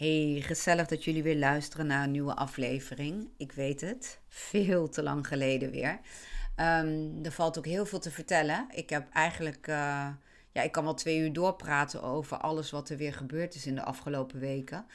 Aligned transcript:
Hey, 0.00 0.40
gezellig 0.40 0.86
dat 0.86 1.04
jullie 1.04 1.22
weer 1.22 1.36
luisteren 1.36 1.86
naar 1.86 2.04
een 2.04 2.10
nieuwe 2.10 2.34
aflevering. 2.34 3.28
Ik 3.36 3.52
weet 3.52 3.80
het, 3.80 4.20
veel 4.28 4.88
te 4.88 5.02
lang 5.02 5.26
geleden 5.26 5.70
weer. 5.70 6.00
Um, 6.56 7.24
er 7.24 7.32
valt 7.32 7.58
ook 7.58 7.66
heel 7.66 7.86
veel 7.86 7.98
te 7.98 8.10
vertellen. 8.10 8.66
Ik 8.70 8.90
heb 8.90 9.12
eigenlijk, 9.12 9.66
uh, 9.66 9.74
ja, 10.52 10.62
ik 10.62 10.72
kan 10.72 10.84
wel 10.84 10.94
twee 10.94 11.18
uur 11.18 11.32
doorpraten 11.32 12.02
over 12.02 12.36
alles 12.36 12.70
wat 12.70 12.88
er 12.88 12.96
weer 12.96 13.12
gebeurd 13.12 13.54
is 13.54 13.66
in 13.66 13.74
de 13.74 13.82
afgelopen 13.82 14.40
weken. 14.40 14.86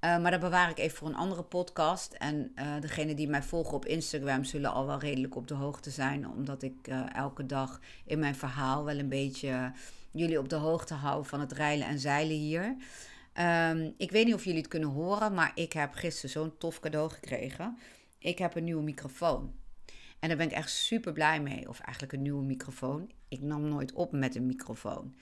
Uh, 0.00 0.18
maar 0.18 0.30
dat 0.30 0.40
bewaar 0.40 0.70
ik 0.70 0.78
even 0.78 0.96
voor 0.96 1.08
een 1.08 1.14
andere 1.14 1.42
podcast. 1.42 2.12
En 2.12 2.52
uh, 2.54 2.80
degenen 2.80 3.16
die 3.16 3.28
mij 3.28 3.42
volgen 3.42 3.74
op 3.74 3.86
Instagram 3.86 4.44
zullen 4.44 4.72
al 4.72 4.86
wel 4.86 4.98
redelijk 4.98 5.36
op 5.36 5.48
de 5.48 5.54
hoogte 5.54 5.90
zijn. 5.90 6.28
Omdat 6.28 6.62
ik 6.62 6.88
elke 7.14 7.46
dag 7.46 7.80
in 8.04 8.18
mijn 8.18 8.34
verhaal 8.34 8.84
wel 8.84 8.98
een 8.98 9.08
beetje 9.08 9.72
jullie 10.10 10.38
op 10.38 10.48
de 10.48 10.56
hoogte 10.56 10.94
hou 10.94 11.26
van 11.26 11.40
het 11.40 11.52
reilen 11.52 11.86
en 11.86 11.98
zeilen 11.98 12.36
hier. 12.36 12.76
Um, 13.38 13.94
ik 13.96 14.10
weet 14.10 14.24
niet 14.24 14.34
of 14.34 14.44
jullie 14.44 14.60
het 14.60 14.68
kunnen 14.68 14.88
horen, 14.88 15.34
maar 15.34 15.52
ik 15.54 15.72
heb 15.72 15.94
gisteren 15.94 16.30
zo'n 16.30 16.58
tof 16.58 16.80
cadeau 16.80 17.10
gekregen. 17.10 17.78
Ik 18.18 18.38
heb 18.38 18.54
een 18.56 18.64
nieuwe 18.64 18.82
microfoon. 18.82 19.54
En 20.18 20.28
daar 20.28 20.36
ben 20.36 20.46
ik 20.46 20.52
echt 20.52 20.70
super 20.70 21.12
blij 21.12 21.40
mee. 21.40 21.68
Of 21.68 21.80
eigenlijk 21.80 22.12
een 22.12 22.22
nieuwe 22.22 22.44
microfoon. 22.44 23.10
Ik 23.28 23.40
nam 23.40 23.68
nooit 23.68 23.92
op 23.92 24.12
met 24.12 24.34
een 24.34 24.46
microfoon. 24.46 25.14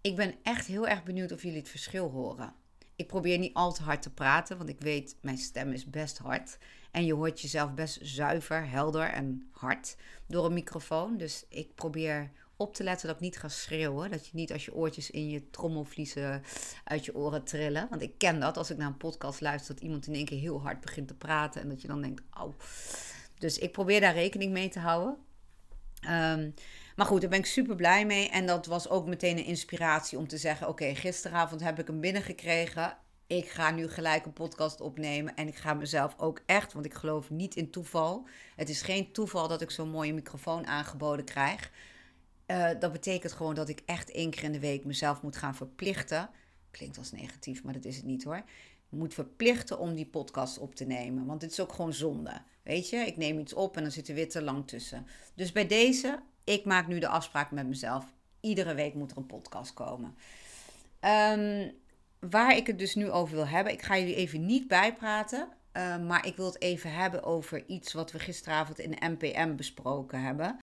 Ik 0.00 0.16
ben 0.16 0.34
echt 0.42 0.66
heel 0.66 0.88
erg 0.88 1.02
benieuwd 1.02 1.32
of 1.32 1.42
jullie 1.42 1.58
het 1.58 1.68
verschil 1.68 2.10
horen. 2.10 2.52
Ik 2.96 3.06
probeer 3.06 3.38
niet 3.38 3.54
al 3.54 3.72
te 3.72 3.82
hard 3.82 4.02
te 4.02 4.12
praten, 4.12 4.56
want 4.56 4.68
ik 4.68 4.80
weet, 4.80 5.16
mijn 5.20 5.38
stem 5.38 5.72
is 5.72 5.90
best 5.90 6.18
hard. 6.18 6.58
En 6.90 7.04
je 7.04 7.14
hoort 7.14 7.40
jezelf 7.40 7.74
best 7.74 7.98
zuiver, 8.02 8.68
helder 8.68 9.08
en 9.08 9.48
hard 9.50 9.96
door 10.26 10.44
een 10.44 10.52
microfoon. 10.52 11.16
Dus 11.16 11.44
ik 11.48 11.74
probeer 11.74 12.30
op 12.60 12.74
te 12.74 12.84
letten 12.84 13.06
dat 13.06 13.16
ik 13.16 13.22
niet 13.22 13.38
ga 13.38 13.48
schreeuwen. 13.48 14.10
Dat 14.10 14.26
je 14.26 14.30
niet 14.34 14.52
als 14.52 14.64
je 14.64 14.74
oortjes 14.74 15.10
in 15.10 15.28
je 15.28 15.50
trommelvliezen 15.50 16.42
uit 16.84 17.04
je 17.04 17.14
oren 17.14 17.44
trillen. 17.44 17.86
Want 17.90 18.02
ik 18.02 18.18
ken 18.18 18.40
dat 18.40 18.56
als 18.56 18.70
ik 18.70 18.76
naar 18.76 18.86
een 18.86 18.96
podcast 18.96 19.40
luister, 19.40 19.74
dat 19.74 19.82
iemand 19.82 20.06
in 20.06 20.14
één 20.14 20.24
keer 20.24 20.38
heel 20.38 20.62
hard 20.62 20.80
begint 20.80 21.08
te 21.08 21.14
praten. 21.14 21.62
En 21.62 21.68
dat 21.68 21.82
je 21.82 21.88
dan 21.88 22.00
denkt, 22.00 22.22
oh. 22.40 22.54
Dus 23.38 23.58
ik 23.58 23.72
probeer 23.72 24.00
daar 24.00 24.14
rekening 24.14 24.52
mee 24.52 24.68
te 24.68 24.78
houden. 24.78 25.16
Um, 26.08 26.54
maar 26.96 27.06
goed, 27.06 27.20
daar 27.20 27.30
ben 27.30 27.38
ik 27.38 27.46
super 27.46 27.76
blij 27.76 28.06
mee. 28.06 28.28
En 28.28 28.46
dat 28.46 28.66
was 28.66 28.88
ook 28.88 29.06
meteen 29.06 29.38
een 29.38 29.44
inspiratie 29.44 30.18
om 30.18 30.28
te 30.28 30.38
zeggen: 30.38 30.68
Oké, 30.68 30.94
gisteravond 30.94 31.60
heb 31.60 31.78
ik 31.78 31.86
hem 31.86 32.00
binnengekregen. 32.00 32.96
Ik 33.26 33.48
ga 33.48 33.70
nu 33.70 33.88
gelijk 33.88 34.26
een 34.26 34.32
podcast 34.32 34.80
opnemen. 34.80 35.34
En 35.34 35.48
ik 35.48 35.56
ga 35.56 35.74
mezelf 35.74 36.14
ook 36.16 36.40
echt, 36.46 36.72
want 36.72 36.84
ik 36.84 36.94
geloof 36.94 37.30
niet 37.30 37.56
in 37.56 37.70
toeval. 37.70 38.28
Het 38.56 38.68
is 38.68 38.82
geen 38.82 39.12
toeval 39.12 39.48
dat 39.48 39.60
ik 39.60 39.70
zo'n 39.70 39.90
mooie 39.90 40.14
microfoon 40.14 40.66
aangeboden 40.66 41.24
krijg. 41.24 41.70
Uh, 42.50 42.70
dat 42.78 42.92
betekent 42.92 43.32
gewoon 43.32 43.54
dat 43.54 43.68
ik 43.68 43.82
echt 43.86 44.10
één 44.10 44.30
keer 44.30 44.42
in 44.42 44.52
de 44.52 44.60
week 44.60 44.84
mezelf 44.84 45.22
moet 45.22 45.36
gaan 45.36 45.54
verplichten. 45.54 46.30
Klinkt 46.70 46.98
als 46.98 47.12
negatief, 47.12 47.62
maar 47.64 47.72
dat 47.72 47.84
is 47.84 47.96
het 47.96 48.04
niet 48.04 48.24
hoor. 48.24 48.42
Moet 48.88 49.14
verplichten 49.14 49.78
om 49.78 49.94
die 49.94 50.06
podcast 50.06 50.58
op 50.58 50.74
te 50.74 50.84
nemen. 50.84 51.26
Want 51.26 51.42
het 51.42 51.50
is 51.50 51.60
ook 51.60 51.72
gewoon 51.72 51.92
zonde. 51.92 52.42
Weet 52.62 52.88
je, 52.88 52.96
ik 52.96 53.16
neem 53.16 53.38
iets 53.38 53.54
op 53.54 53.76
en 53.76 53.82
dan 53.82 53.92
zit 53.92 54.08
er 54.08 54.14
weer 54.14 54.28
te 54.28 54.42
lang 54.42 54.68
tussen. 54.68 55.06
Dus 55.34 55.52
bij 55.52 55.66
deze, 55.66 56.22
ik 56.44 56.64
maak 56.64 56.86
nu 56.86 56.98
de 56.98 57.08
afspraak 57.08 57.50
met 57.50 57.66
mezelf. 57.66 58.04
Iedere 58.40 58.74
week 58.74 58.94
moet 58.94 59.10
er 59.10 59.16
een 59.16 59.26
podcast 59.26 59.74
komen. 59.74 60.14
Um, 61.00 61.72
waar 62.18 62.56
ik 62.56 62.66
het 62.66 62.78
dus 62.78 62.94
nu 62.94 63.10
over 63.10 63.34
wil 63.34 63.46
hebben, 63.46 63.72
ik 63.72 63.82
ga 63.82 63.98
jullie 63.98 64.14
even 64.14 64.46
niet 64.46 64.68
bijpraten. 64.68 65.48
Uh, 65.72 65.98
maar 65.98 66.26
ik 66.26 66.36
wil 66.36 66.46
het 66.46 66.60
even 66.60 66.92
hebben 66.92 67.22
over 67.22 67.66
iets 67.66 67.92
wat 67.92 68.12
we 68.12 68.18
gisteravond 68.18 68.78
in 68.78 68.90
de 68.90 69.08
NPM 69.08 69.56
besproken 69.56 70.22
hebben. 70.22 70.59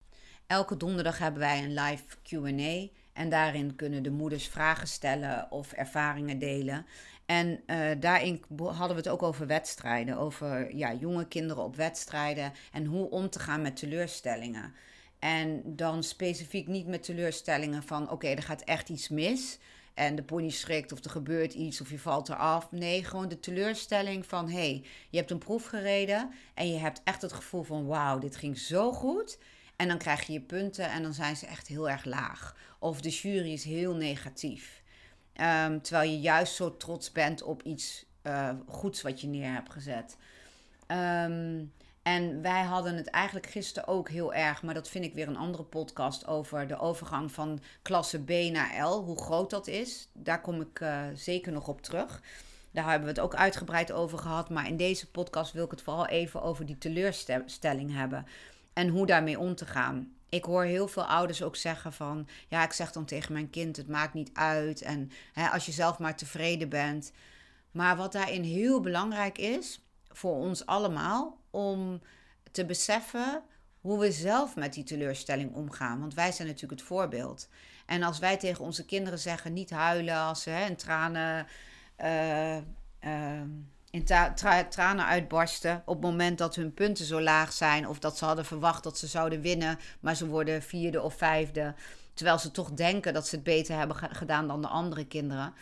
Elke 0.48 0.78
donderdag 0.78 1.18
hebben 1.18 1.40
wij 1.40 1.64
een 1.64 1.74
live 1.74 2.04
QA. 2.24 2.96
En 3.14 3.30
daarin 3.30 3.76
kunnen 3.76 4.04
de 4.04 4.12
moeders 4.12 4.48
vragen 4.48 4.88
stellen 4.88 5.52
of 5.52 5.72
ervaringen 5.72 6.40
delen. 6.40 6.86
En 7.26 7.60
uh, 7.68 7.88
daarin 8.00 8.44
hadden 8.58 8.90
we 8.90 9.02
het 9.02 9.10
ook 9.10 9.24
over 9.24 9.48
wedstrijden. 9.48 10.18
Over 10.18 10.76
ja, 10.76 10.94
jonge 10.94 11.28
kinderen 11.28 11.64
op 11.64 11.76
wedstrijden. 11.76 12.54
En 12.72 12.86
hoe 12.86 13.10
om 13.10 13.30
te 13.30 13.40
gaan 13.40 13.62
met 13.62 13.76
teleurstellingen. 13.76 14.74
En 15.20 15.62
dan 15.66 16.04
specifiek 16.04 16.68
niet 16.68 16.88
met 16.88 17.04
teleurstellingen 17.04 17.84
van 17.84 18.12
oké, 18.12 18.28
er 18.28 18.44
gaat 18.44 18.62
echt 18.62 18.90
iets 18.90 19.10
mis. 19.10 19.60
En 19.94 20.16
de 20.16 20.24
pony 20.24 20.50
schrikt 20.50 20.92
of 20.92 21.04
er 21.04 21.10
gebeurt 21.10 21.54
iets 21.54 21.82
of 21.82 21.90
je 21.90 22.00
valt 22.00 22.30
eraf. 22.30 22.72
Nee, 22.72 23.04
gewoon 23.04 23.28
de 23.28 23.40
teleurstelling 23.40 24.26
van 24.26 24.50
hé, 24.50 24.58
hey, 24.58 24.84
je 25.10 25.18
hebt 25.18 25.32
een 25.32 25.38
proef 25.38 25.66
gereden. 25.66 26.32
En 26.54 26.72
je 26.72 26.78
hebt 26.78 27.02
echt 27.04 27.22
het 27.22 27.34
gevoel 27.34 27.64
van 27.64 27.86
wauw, 27.86 28.20
dit 28.20 28.36
ging 28.36 28.58
zo 28.58 28.92
goed. 28.92 29.38
En 29.78 29.88
dan 29.88 29.98
krijg 29.98 30.28
je 30.28 30.34
je 30.34 30.42
punten 30.42 30.92
en 30.92 31.04
dan 31.04 31.14
zijn 31.14 31.36
ze 31.36 31.46
echt 31.46 31.68
heel 31.68 31.90
erg 31.90 32.06
laag. 32.06 32.56
Of 32.80 33.02
de 33.02 33.10
jury 33.10 33.54
is 33.54 33.64
heel 33.64 33.96
negatief. 33.96 34.82
Um, 35.34 35.82
terwijl 35.82 36.10
je 36.10 36.20
juist 36.20 36.56
zo 36.56 36.78
trots 36.78 37.12
bent 37.12 37.44
op 37.44 37.64
iets 37.64 38.06
uh, 38.24 38.50
goeds 38.68 39.02
wat 39.02 39.22
je 39.22 39.28
neer 39.28 39.52
hebt 39.52 39.72
gezet. 39.72 40.18
Um, 40.88 41.74
en 42.04 42.42
wij 42.42 42.64
hadden 42.64 42.96
het 42.96 43.08
eigenlijk 43.08 43.48
gisteren 43.48 43.88
ook 43.88 44.10
heel 44.10 44.34
erg, 44.34 44.64
maar 44.64 44.74
dat 44.74 44.90
vind 44.90 45.06
ik 45.06 45.14
weer 45.14 45.28
een 45.28 45.38
andere 45.38 45.64
podcast 45.64 46.28
over 46.28 46.68
de 46.68 46.80
overgang 46.80 47.32
van 47.32 47.60
klasse 47.82 48.24
B 48.24 48.30
naar 48.30 48.88
L, 48.88 49.04
hoe 49.04 49.22
groot 49.22 49.50
dat 49.50 49.68
is. 49.68 50.08
Daar 50.14 50.42
kom 50.42 50.62
ik 50.62 50.80
uh, 50.80 51.04
zeker 51.14 51.52
nog 51.52 51.68
op 51.68 51.82
terug. 51.82 52.22
Daar 52.72 52.90
hebben 52.90 53.08
we 53.08 53.14
het 53.14 53.20
ook 53.24 53.36
uitgebreid 53.36 53.92
over 53.92 54.18
gehad, 54.18 54.50
maar 54.50 54.68
in 54.68 54.78
deze 54.78 55.12
podcast 55.12 55.52
wil 55.52 55.66
ik 55.66 55.72
het 55.72 55.82
vooral 55.82 56.08
even 56.08 56.42
over 56.42 56.66
die 56.66 56.78
teleurstelling 56.78 57.94
hebben 57.94 58.26
en 58.78 58.88
hoe 58.88 59.06
daarmee 59.06 59.40
om 59.40 59.56
te 59.56 59.66
gaan. 59.66 60.12
Ik 60.30 60.44
hoor 60.44 60.64
heel 60.64 60.88
veel 60.88 61.06
ouders 61.06 61.44
ook 61.44 61.56
zeggen 61.56 61.94
van, 61.94 62.28
ja, 62.48 62.64
ik 62.64 62.74
zeg 62.74 62.92
dan 62.92 63.06
tegen 63.06 63.34
mijn 63.34 63.50
kind, 63.50 63.78
het 63.78 63.88
maakt 63.88 64.14
niet 64.14 64.30
uit. 64.34 64.82
En 64.82 65.12
hè, 65.34 65.48
als 65.48 65.66
je 65.66 65.72
zelf 65.72 66.00
maar 66.00 66.16
tevreden 66.16 66.70
bent. 66.70 67.12
Maar 67.72 67.96
wat 67.96 68.12
daarin 68.12 68.44
heel 68.44 68.82
belangrijk 68.82 69.38
is, 69.38 69.86
voor 70.08 70.36
ons 70.36 70.66
allemaal, 70.66 71.40
om 71.50 72.02
te 72.52 72.66
beseffen 72.66 73.44
hoe 73.82 74.00
we 74.00 74.12
zelf 74.12 74.56
met 74.56 74.74
die 74.74 74.84
teleurstelling 74.84 75.54
omgaan. 75.54 76.00
Want 76.00 76.14
wij 76.14 76.32
zijn 76.32 76.48
natuurlijk 76.48 76.80
het 76.80 76.90
voorbeeld. 76.90 77.50
En 77.86 78.04
als 78.04 78.20
wij 78.20 78.38
tegen 78.38 78.66
onze 78.66 78.86
kinderen 78.86 79.20
zeggen, 79.20 79.54
niet 79.54 79.70
huilen 79.70 80.18
als 80.18 80.42
ze 80.42 80.50
hè, 80.50 80.76
tranen... 80.76 81.48
Uh, 82.02 82.58
uh, 83.02 83.42
in 83.98 84.66
tranen 84.70 85.06
uitbarsten 85.06 85.82
op 85.86 85.94
het 85.94 86.04
moment 86.04 86.38
dat 86.38 86.56
hun 86.56 86.74
punten 86.74 87.06
zo 87.06 87.22
laag 87.22 87.54
zijn 87.54 87.88
of 87.88 88.00
dat 88.00 88.18
ze 88.18 88.26
hadden 88.26 88.46
verwacht 88.46 88.84
dat 88.84 88.98
ze 88.98 89.08
zouden 89.08 89.42
winnen, 89.42 89.80
maar 90.00 90.16
ze 90.16 90.28
worden 90.28 90.62
vierde 90.62 91.02
of 91.02 91.14
vijfde, 91.14 91.74
terwijl 92.14 92.40
ze 92.40 92.52
toch 92.52 92.72
denken 92.72 93.14
dat 93.14 93.28
ze 93.28 93.36
het 93.36 93.44
beter 93.44 93.78
hebben 93.78 93.96
gedaan 93.96 94.48
dan 94.48 94.62
de 94.62 94.68
andere 94.68 95.06
kinderen, 95.06 95.54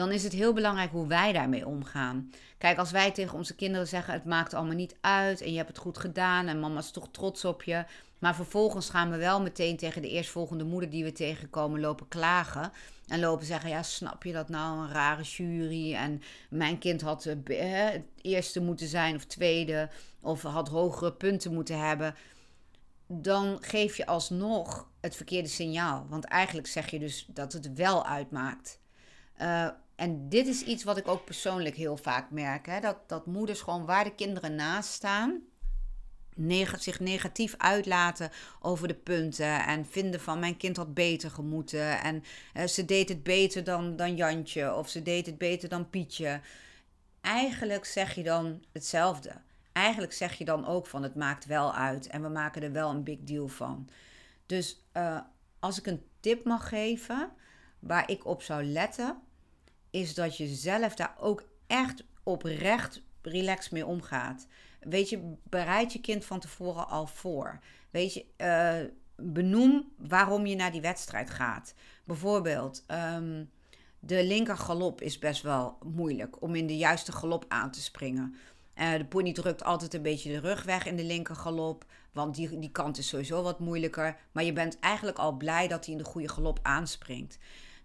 dan 0.00 0.12
is 0.12 0.22
het 0.22 0.32
heel 0.32 0.52
belangrijk 0.52 0.90
hoe 0.90 1.06
wij 1.06 1.32
daarmee 1.32 1.66
omgaan. 1.66 2.30
Kijk, 2.58 2.78
als 2.78 2.90
wij 2.90 3.10
tegen 3.10 3.38
onze 3.38 3.54
kinderen 3.54 3.86
zeggen: 3.86 4.14
het 4.14 4.24
maakt 4.24 4.54
allemaal 4.54 4.74
niet 4.74 4.96
uit 5.00 5.40
en 5.40 5.50
je 5.50 5.56
hebt 5.56 5.68
het 5.68 5.78
goed 5.78 5.98
gedaan 5.98 6.46
en 6.46 6.60
mama 6.60 6.78
is 6.78 6.90
toch 6.90 7.08
trots 7.10 7.44
op 7.44 7.62
je, 7.62 7.84
maar 8.18 8.34
vervolgens 8.34 8.90
gaan 8.90 9.10
we 9.10 9.16
wel 9.16 9.40
meteen 9.40 9.76
tegen 9.76 10.02
de 10.02 10.08
eerstvolgende 10.08 10.64
moeder 10.64 10.90
die 10.90 11.04
we 11.04 11.12
tegenkomen 11.12 11.80
lopen 11.80 12.08
klagen. 12.08 12.72
En 13.06 13.20
lopen 13.20 13.46
zeggen, 13.46 13.70
ja, 13.70 13.82
snap 13.82 14.24
je 14.24 14.32
dat 14.32 14.48
nou, 14.48 14.78
een 14.78 14.92
rare 14.92 15.22
jury. 15.22 15.94
En 15.94 16.22
mijn 16.50 16.78
kind 16.78 17.00
had 17.00 17.24
het 17.24 17.52
eerste 18.22 18.60
moeten 18.60 18.86
zijn 18.86 19.14
of 19.14 19.24
tweede. 19.24 19.88
Of 20.20 20.42
had 20.42 20.68
hogere 20.68 21.12
punten 21.12 21.54
moeten 21.54 21.78
hebben. 21.78 22.14
Dan 23.06 23.58
geef 23.60 23.96
je 23.96 24.06
alsnog 24.06 24.88
het 25.00 25.16
verkeerde 25.16 25.48
signaal. 25.48 26.06
Want 26.08 26.24
eigenlijk 26.24 26.66
zeg 26.66 26.90
je 26.90 26.98
dus 26.98 27.26
dat 27.28 27.52
het 27.52 27.74
wel 27.74 28.06
uitmaakt. 28.06 28.78
Uh, 29.42 29.68
en 30.00 30.28
dit 30.28 30.46
is 30.46 30.62
iets 30.62 30.84
wat 30.84 30.96
ik 30.96 31.08
ook 31.08 31.24
persoonlijk 31.24 31.76
heel 31.76 31.96
vaak 31.96 32.30
merk. 32.30 32.66
Hè? 32.66 32.80
Dat, 32.80 32.96
dat 33.06 33.26
moeders 33.26 33.60
gewoon 33.60 33.86
waar 33.86 34.04
de 34.04 34.14
kinderen 34.14 34.54
naast 34.54 34.90
staan 34.92 35.42
zich 36.78 37.00
negatief 37.00 37.54
uitlaten 37.56 38.30
over 38.60 38.88
de 38.88 38.94
punten. 38.94 39.66
En 39.66 39.86
vinden 39.86 40.20
van 40.20 40.38
mijn 40.38 40.56
kind 40.56 40.76
had 40.76 40.94
beter 40.94 41.30
gemoeten. 41.30 42.00
En 42.00 42.22
uh, 42.54 42.66
ze 42.66 42.84
deed 42.84 43.08
het 43.08 43.22
beter 43.22 43.64
dan, 43.64 43.96
dan 43.96 44.16
Jantje. 44.16 44.74
Of 44.74 44.88
ze 44.88 45.02
deed 45.02 45.26
het 45.26 45.38
beter 45.38 45.68
dan 45.68 45.90
Pietje. 45.90 46.40
Eigenlijk 47.20 47.84
zeg 47.84 48.14
je 48.14 48.22
dan 48.22 48.64
hetzelfde. 48.72 49.32
Eigenlijk 49.72 50.12
zeg 50.12 50.34
je 50.34 50.44
dan 50.44 50.66
ook 50.66 50.86
van 50.86 51.02
het 51.02 51.14
maakt 51.14 51.46
wel 51.46 51.74
uit. 51.74 52.06
En 52.06 52.22
we 52.22 52.28
maken 52.28 52.62
er 52.62 52.72
wel 52.72 52.90
een 52.90 53.04
big 53.04 53.18
deal 53.20 53.48
van. 53.48 53.88
Dus 54.46 54.84
uh, 54.96 55.20
als 55.58 55.78
ik 55.78 55.86
een 55.86 56.02
tip 56.20 56.44
mag 56.44 56.68
geven 56.68 57.30
waar 57.78 58.10
ik 58.10 58.26
op 58.26 58.42
zou 58.42 58.64
letten. 58.64 59.28
Is 59.90 60.14
dat 60.14 60.36
je 60.36 60.46
zelf 60.46 60.94
daar 60.94 61.14
ook 61.18 61.44
echt 61.66 62.04
oprecht 62.22 63.02
relaxed 63.22 63.72
mee 63.72 63.86
omgaat. 63.86 64.46
Weet 64.80 65.08
je, 65.08 65.34
bereid 65.42 65.92
je 65.92 66.00
kind 66.00 66.24
van 66.24 66.40
tevoren 66.40 66.88
al 66.88 67.06
voor. 67.06 67.58
Weet 67.90 68.14
je, 68.14 68.24
uh, 68.36 68.90
benoem 69.16 69.92
waarom 69.96 70.46
je 70.46 70.56
naar 70.56 70.72
die 70.72 70.80
wedstrijd 70.80 71.30
gaat. 71.30 71.74
Bijvoorbeeld, 72.04 72.84
um, 73.16 73.50
de 73.98 74.24
linker 74.24 74.56
galop 74.56 75.00
is 75.00 75.18
best 75.18 75.42
wel 75.42 75.78
moeilijk 75.84 76.42
om 76.42 76.54
in 76.54 76.66
de 76.66 76.76
juiste 76.76 77.12
galop 77.12 77.44
aan 77.48 77.70
te 77.70 77.82
springen. 77.82 78.34
Uh, 78.74 78.92
de 78.92 79.04
pony 79.04 79.32
drukt 79.32 79.64
altijd 79.64 79.94
een 79.94 80.02
beetje 80.02 80.32
de 80.32 80.40
rug 80.40 80.62
weg 80.62 80.86
in 80.86 80.96
de 80.96 81.04
linker 81.04 81.36
galop. 81.36 81.84
Want 82.12 82.34
die, 82.34 82.58
die 82.58 82.70
kant 82.70 82.98
is 82.98 83.08
sowieso 83.08 83.42
wat 83.42 83.58
moeilijker. 83.58 84.16
Maar 84.32 84.44
je 84.44 84.52
bent 84.52 84.78
eigenlijk 84.78 85.18
al 85.18 85.32
blij 85.32 85.68
dat 85.68 85.84
hij 85.84 85.94
in 85.94 86.00
de 86.00 86.08
goede 86.08 86.28
galop 86.28 86.58
aanspringt. 86.62 87.38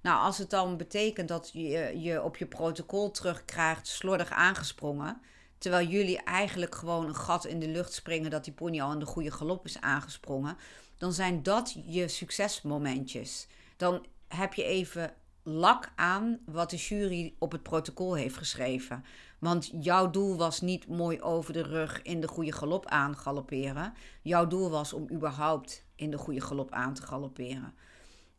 Nou, 0.05 0.19
als 0.21 0.37
het 0.37 0.49
dan 0.49 0.77
betekent 0.77 1.27
dat 1.27 1.49
je 1.53 1.99
je 2.01 2.23
op 2.23 2.37
je 2.37 2.45
protocol 2.45 3.11
terugkrijgt, 3.11 3.87
slordig 3.87 4.29
aangesprongen. 4.29 5.21
Terwijl 5.57 5.87
jullie 5.87 6.23
eigenlijk 6.23 6.75
gewoon 6.75 7.07
een 7.07 7.15
gat 7.15 7.45
in 7.45 7.59
de 7.59 7.67
lucht 7.67 7.93
springen 7.93 8.31
dat 8.31 8.43
die 8.43 8.53
pony 8.53 8.81
al 8.81 8.91
in 8.91 8.99
de 8.99 9.05
goede 9.05 9.31
galop 9.31 9.65
is 9.65 9.81
aangesprongen. 9.81 10.57
Dan 10.97 11.13
zijn 11.13 11.43
dat 11.43 11.75
je 11.85 12.07
succesmomentjes. 12.07 13.47
Dan 13.77 14.05
heb 14.27 14.53
je 14.53 14.63
even 14.63 15.13
lak 15.43 15.91
aan 15.95 16.39
wat 16.45 16.69
de 16.69 16.77
jury 16.77 17.35
op 17.39 17.51
het 17.51 17.63
protocol 17.63 18.13
heeft 18.13 18.37
geschreven. 18.37 19.05
Want 19.39 19.71
jouw 19.79 20.09
doel 20.09 20.37
was 20.37 20.61
niet 20.61 20.87
mooi 20.87 21.21
over 21.21 21.53
de 21.53 21.63
rug 21.63 22.01
in 22.01 22.21
de 22.21 22.27
goede 22.27 22.51
galop 22.51 22.85
aan 22.85 23.17
galopperen. 23.17 23.93
Jouw 24.21 24.47
doel 24.47 24.69
was 24.69 24.93
om 24.93 25.09
überhaupt 25.11 25.85
in 25.95 26.11
de 26.11 26.17
goede 26.17 26.41
galop 26.41 26.71
aan 26.71 26.93
te 26.93 27.01
galopperen. 27.01 27.73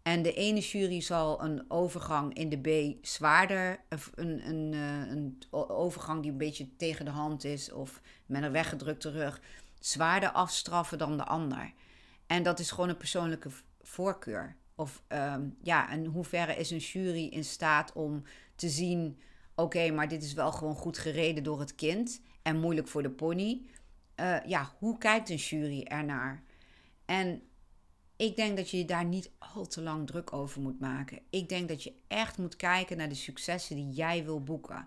En 0.07 0.23
de 0.23 0.35
ene 0.35 0.61
jury 0.61 1.01
zal 1.01 1.43
een 1.43 1.65
overgang 1.69 2.35
in 2.35 2.49
de 2.49 2.59
B 2.59 3.07
zwaarder, 3.07 3.81
een, 4.15 4.49
een, 4.49 4.73
eh, 4.73 5.11
een 5.11 5.39
overgang 5.51 6.23
die 6.23 6.31
een 6.31 6.39
beetje 6.39 6.77
tegen 6.77 7.05
de 7.05 7.11
hand 7.11 7.45
is 7.45 7.73
of 7.73 8.01
met 8.27 8.43
een 8.43 8.53
weggedrukte 8.53 9.11
rug, 9.11 9.41
zwaarder 9.81 10.31
afstraffen 10.31 10.99
dan 10.99 11.17
de 11.17 11.25
ander. 11.25 11.73
En 12.27 12.43
dat 12.43 12.59
is 12.59 12.71
gewoon 12.71 12.89
een 12.89 12.97
persoonlijke 12.97 13.51
voorkeur. 13.83 14.57
Of 14.75 15.03
um, 15.09 15.57
ja, 15.63 15.91
in 15.91 16.05
hoeverre 16.05 16.57
is 16.57 16.71
een 16.71 16.79
jury 16.79 17.27
in 17.27 17.45
staat 17.45 17.93
om 17.93 18.23
te 18.55 18.69
zien: 18.69 19.19
oké, 19.55 19.91
maar 19.91 20.09
dit 20.09 20.23
is 20.23 20.33
wel 20.33 20.53
gewoon 20.53 20.77
goed 20.77 20.99
gereden 20.99 21.43
door 21.43 21.61
het 21.61 21.75
kind 21.75 22.21
en 22.43 22.61
moeilijk 22.61 22.89
voor 22.89 23.03
de 23.03 23.11
pony. 23.11 23.63
Uh, 24.21 24.37
ja, 24.45 24.73
hoe 24.79 24.99
kijkt 24.99 25.29
een 25.29 25.37
jury 25.37 25.83
ernaar? 25.83 26.43
En 27.05 27.43
ik 28.17 28.37
denk 28.37 28.57
dat 28.57 28.71
je 28.71 28.77
je 28.77 28.85
daar 28.85 29.05
niet 29.05 29.31
al 29.39 29.67
te 29.67 29.83
lang 29.83 30.07
druk 30.07 30.33
over 30.33 30.61
moet 30.61 30.81
maken. 30.81 31.19
Ik 31.31 31.49
denk 31.49 31.69
dat 31.69 31.83
je 31.83 31.93
echt 32.07 32.39
moet 32.39 32.57
kijken 32.57 32.97
naar 32.97 33.09
de 33.09 33.15
successen 33.15 33.77
die 33.77 33.91
jij 33.91 34.25
wil 34.25 34.43
boeken. 34.43 34.87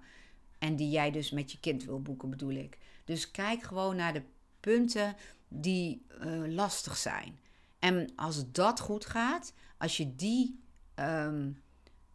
En 0.60 0.76
die 0.76 0.90
jij 0.90 1.12
dus 1.12 1.32
met 1.32 1.52
je 1.52 1.60
kind 1.60 1.84
wil 1.84 2.02
boeken, 2.02 2.30
bedoel 2.30 2.54
ik. 2.54 2.78
Dus 3.06 3.32
kijk 3.32 3.64
gewoon 3.64 3.96
naar 3.96 4.14
de 4.14 4.24
punten 4.60 5.16
die 5.48 6.06
uh, 6.24 6.54
lastig 6.54 6.98
zijn. 6.98 7.40
En 7.80 8.12
als 8.16 8.52
dat 8.52 8.80
goed 8.80 9.06
gaat, 9.06 9.54
als 9.78 9.98
je 9.98 10.16
die 10.16 10.60
um, 10.96 11.62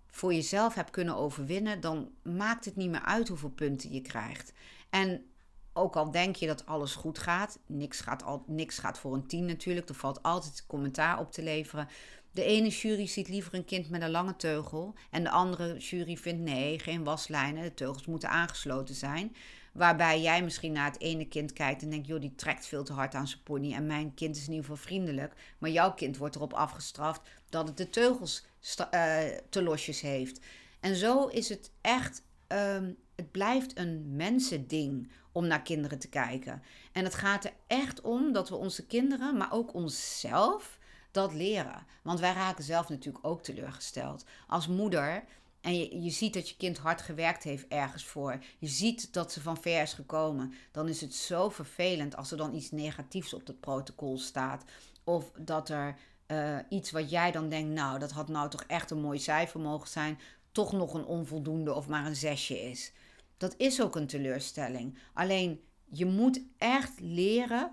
voor 0.06 0.34
jezelf 0.34 0.74
hebt 0.74 0.90
kunnen 0.90 1.16
overwinnen, 1.16 1.80
dan 1.80 2.10
maakt 2.22 2.64
het 2.64 2.76
niet 2.76 2.90
meer 2.90 3.02
uit 3.04 3.28
hoeveel 3.28 3.50
punten 3.50 3.92
je 3.92 4.00
krijgt. 4.00 4.52
En 4.90 5.24
ook 5.74 5.96
al 5.96 6.10
denk 6.10 6.36
je 6.36 6.46
dat 6.46 6.66
alles 6.66 6.94
goed 6.94 7.18
gaat, 7.18 7.58
niks 7.66 8.00
gaat, 8.00 8.22
al, 8.22 8.44
niks 8.46 8.78
gaat 8.78 8.98
voor 8.98 9.14
een 9.14 9.26
tien 9.26 9.44
natuurlijk. 9.44 9.88
Er 9.88 9.94
valt 9.94 10.22
altijd 10.22 10.64
commentaar 10.66 11.18
op 11.18 11.32
te 11.32 11.42
leveren. 11.42 11.88
De 12.30 12.44
ene 12.44 12.68
jury 12.68 13.06
ziet 13.06 13.28
liever 13.28 13.54
een 13.54 13.64
kind 13.64 13.90
met 13.90 14.02
een 14.02 14.10
lange 14.10 14.36
teugel. 14.36 14.94
En 15.10 15.22
de 15.22 15.30
andere 15.30 15.76
jury 15.76 16.16
vindt 16.16 16.42
nee, 16.42 16.78
geen 16.78 17.04
waslijnen. 17.04 17.62
De 17.62 17.74
teugels 17.74 18.06
moeten 18.06 18.28
aangesloten 18.28 18.94
zijn. 18.94 19.36
Waarbij 19.72 20.20
jij 20.20 20.42
misschien 20.42 20.72
naar 20.72 20.90
het 20.90 21.00
ene 21.00 21.28
kind 21.28 21.52
kijkt 21.52 21.82
en 21.82 21.90
denkt: 21.90 22.06
joh, 22.06 22.20
die 22.20 22.34
trekt 22.34 22.66
veel 22.66 22.84
te 22.84 22.92
hard 22.92 23.14
aan 23.14 23.28
zijn 23.28 23.42
pony. 23.42 23.72
En 23.72 23.86
mijn 23.86 24.14
kind 24.14 24.36
is 24.36 24.46
in 24.46 24.52
ieder 24.52 24.64
geval 24.64 24.84
vriendelijk. 24.84 25.34
Maar 25.58 25.70
jouw 25.70 25.94
kind 25.94 26.16
wordt 26.16 26.36
erop 26.36 26.52
afgestraft 26.52 27.20
dat 27.48 27.68
het 27.68 27.76
de 27.76 27.90
teugels 27.90 28.44
uh, 28.78 29.18
te 29.48 29.62
losjes 29.62 30.00
heeft. 30.00 30.40
En 30.80 30.96
zo 30.96 31.26
is 31.26 31.48
het 31.48 31.70
echt. 31.80 32.22
Um, 32.48 32.96
het 33.14 33.30
blijft 33.30 33.78
een 33.78 34.16
mensending 34.16 35.10
om 35.34 35.46
naar 35.46 35.62
kinderen 35.62 35.98
te 35.98 36.08
kijken. 36.08 36.62
En 36.92 37.04
het 37.04 37.14
gaat 37.14 37.44
er 37.44 37.52
echt 37.66 38.00
om 38.00 38.32
dat 38.32 38.48
we 38.48 38.56
onze 38.56 38.86
kinderen, 38.86 39.36
maar 39.36 39.52
ook 39.52 39.74
onszelf, 39.74 40.78
dat 41.10 41.34
leren. 41.34 41.86
Want 42.02 42.20
wij 42.20 42.32
raken 42.32 42.64
zelf 42.64 42.88
natuurlijk 42.88 43.26
ook 43.26 43.42
teleurgesteld. 43.42 44.24
Als 44.48 44.66
moeder. 44.66 45.24
En 45.60 46.02
je, 46.02 46.10
ziet 46.10 46.34
dat 46.34 46.48
je 46.48 46.56
kind 46.56 46.78
hard 46.78 47.02
gewerkt 47.02 47.42
heeft 47.42 47.68
ergens 47.68 48.04
voor. 48.04 48.38
Je 48.58 48.66
ziet 48.66 49.12
dat 49.12 49.32
ze 49.32 49.40
van 49.40 49.56
ver 49.56 49.82
is 49.82 49.92
gekomen. 49.92 50.54
Dan 50.72 50.88
is 50.88 51.00
het 51.00 51.14
zo 51.14 51.48
vervelend 51.48 52.16
als 52.16 52.30
er 52.30 52.36
dan 52.36 52.54
iets 52.54 52.70
negatiefs 52.70 53.34
op 53.34 53.46
het 53.46 53.60
protocol 53.60 54.18
staat. 54.18 54.64
Of 55.04 55.30
dat 55.38 55.68
er 55.68 55.96
uh, 56.26 56.58
iets 56.68 56.90
wat 56.90 57.10
jij 57.10 57.32
dan 57.32 57.48
denkt, 57.48 57.74
nou, 57.74 57.98
dat 57.98 58.10
had 58.10 58.28
nou 58.28 58.50
toch 58.50 58.64
echt 58.66 58.90
een 58.90 59.00
mooi 59.00 59.18
cijfer 59.18 59.60
mogen 59.60 59.88
zijn, 59.88 60.18
toch 60.52 60.72
nog 60.72 60.94
een 60.94 61.04
onvoldoende 61.04 61.74
of 61.74 61.88
maar 61.88 62.06
een 62.06 62.16
zesje 62.16 62.60
is. 62.70 62.92
Dat 63.36 63.54
is 63.56 63.82
ook 63.82 63.96
een 63.96 64.06
teleurstelling. 64.06 64.98
Alleen 65.14 65.60
je 65.84 66.06
moet 66.06 66.40
echt 66.58 67.00
leren, 67.00 67.72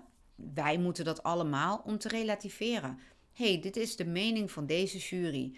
wij 0.54 0.78
moeten 0.78 1.04
dat 1.04 1.22
allemaal, 1.22 1.82
om 1.84 1.98
te 1.98 2.08
relativeren. 2.08 2.98
hey, 3.32 3.60
dit 3.60 3.76
is 3.76 3.96
de 3.96 4.04
mening 4.04 4.50
van 4.50 4.66
deze 4.66 4.98
jury. 4.98 5.56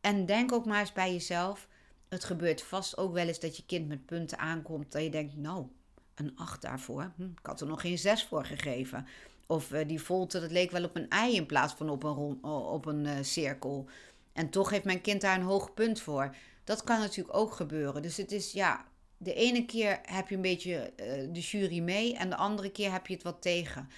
En 0.00 0.26
denk 0.26 0.52
ook 0.52 0.66
maar 0.66 0.80
eens 0.80 0.92
bij 0.92 1.12
jezelf. 1.12 1.68
Het 2.08 2.24
gebeurt 2.24 2.62
vast 2.62 2.96
ook 2.96 3.12
wel 3.12 3.26
eens 3.26 3.40
dat 3.40 3.56
je 3.56 3.66
kind 3.66 3.88
met 3.88 4.06
punten 4.06 4.38
aankomt. 4.38 4.92
Dat 4.92 5.02
je 5.02 5.10
denkt, 5.10 5.36
nou, 5.36 5.66
een 6.14 6.36
8 6.36 6.62
daarvoor. 6.62 7.12
Hm, 7.16 7.22
ik 7.22 7.46
had 7.46 7.60
er 7.60 7.66
nog 7.66 7.80
geen 7.80 7.98
6 7.98 8.24
voor 8.24 8.44
gegeven. 8.44 9.06
Of 9.46 9.72
uh, 9.72 9.88
die 9.88 10.00
volte, 10.00 10.40
dat 10.40 10.50
leek 10.50 10.70
wel 10.70 10.84
op 10.84 10.96
een 10.96 11.08
ei 11.08 11.34
in 11.36 11.46
plaats 11.46 11.74
van 11.74 11.90
op 11.90 12.02
een, 12.02 12.44
op 12.44 12.86
een 12.86 13.04
uh, 13.04 13.12
cirkel. 13.20 13.88
En 14.32 14.50
toch 14.50 14.70
heeft 14.70 14.84
mijn 14.84 15.00
kind 15.00 15.20
daar 15.20 15.38
een 15.38 15.44
hoog 15.44 15.74
punt 15.74 16.00
voor. 16.00 16.36
Dat 16.64 16.84
kan 16.84 16.98
natuurlijk 16.98 17.36
ook 17.36 17.52
gebeuren. 17.52 18.02
Dus 18.02 18.16
het 18.16 18.32
is, 18.32 18.52
ja, 18.52 18.84
de 19.22 19.34
ene 19.34 19.64
keer 19.64 20.00
heb 20.02 20.28
je 20.28 20.34
een 20.34 20.40
beetje 20.40 20.92
uh, 20.96 21.06
de 21.32 21.40
jury 21.40 21.78
mee 21.78 22.16
en 22.16 22.30
de 22.30 22.36
andere 22.36 22.70
keer 22.70 22.92
heb 22.92 23.06
je 23.06 23.14
het 23.14 23.22
wat 23.22 23.42
tegen. 23.42 23.88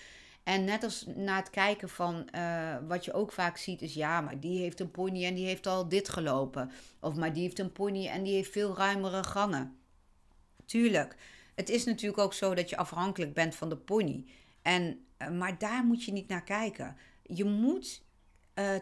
En 0.43 0.64
net 0.64 0.85
als 0.85 1.07
na 1.07 1.37
het 1.37 1.50
kijken 1.50 1.88
van 1.88 2.29
uh, 2.35 2.76
wat 2.88 3.05
je 3.05 3.12
ook 3.12 3.33
vaak 3.33 3.57
ziet 3.57 3.83
is 3.83 3.95
ja, 3.95 4.21
maar 4.21 4.41
die 4.41 4.59
heeft 4.59 4.81
een 4.81 4.91
pony 4.91 5.25
en 5.25 5.35
die 5.35 5.47
heeft 5.47 5.67
al 5.67 5.88
dit 5.88 6.09
gelopen. 6.09 6.71
Of 7.00 7.14
maar 7.14 7.33
die 7.33 7.43
heeft 7.43 7.59
een 7.59 7.73
pony 7.73 8.07
en 8.07 8.23
die 8.23 8.35
heeft 8.35 8.50
veel 8.50 8.76
ruimere 8.76 9.25
gangen. 9.25 9.76
Tuurlijk, 10.67 11.17
het 11.55 11.69
is 11.69 11.85
natuurlijk 11.85 12.23
ook 12.23 12.35
zo 12.35 12.55
dat 12.55 12.71
je 12.71 12.76
afhankelijk 12.76 13.35
bent 13.35 13.55
van 13.55 13.69
de 13.69 13.76
pony. 13.76 14.25
En, 14.62 15.05
uh, 15.19 15.31
maar 15.31 15.59
daar 15.59 15.85
moet 15.85 16.05
je 16.05 16.12
niet 16.12 16.29
naar 16.29 16.45
kijken. 16.45 16.97
Je 17.23 17.45
moet, 17.45 18.02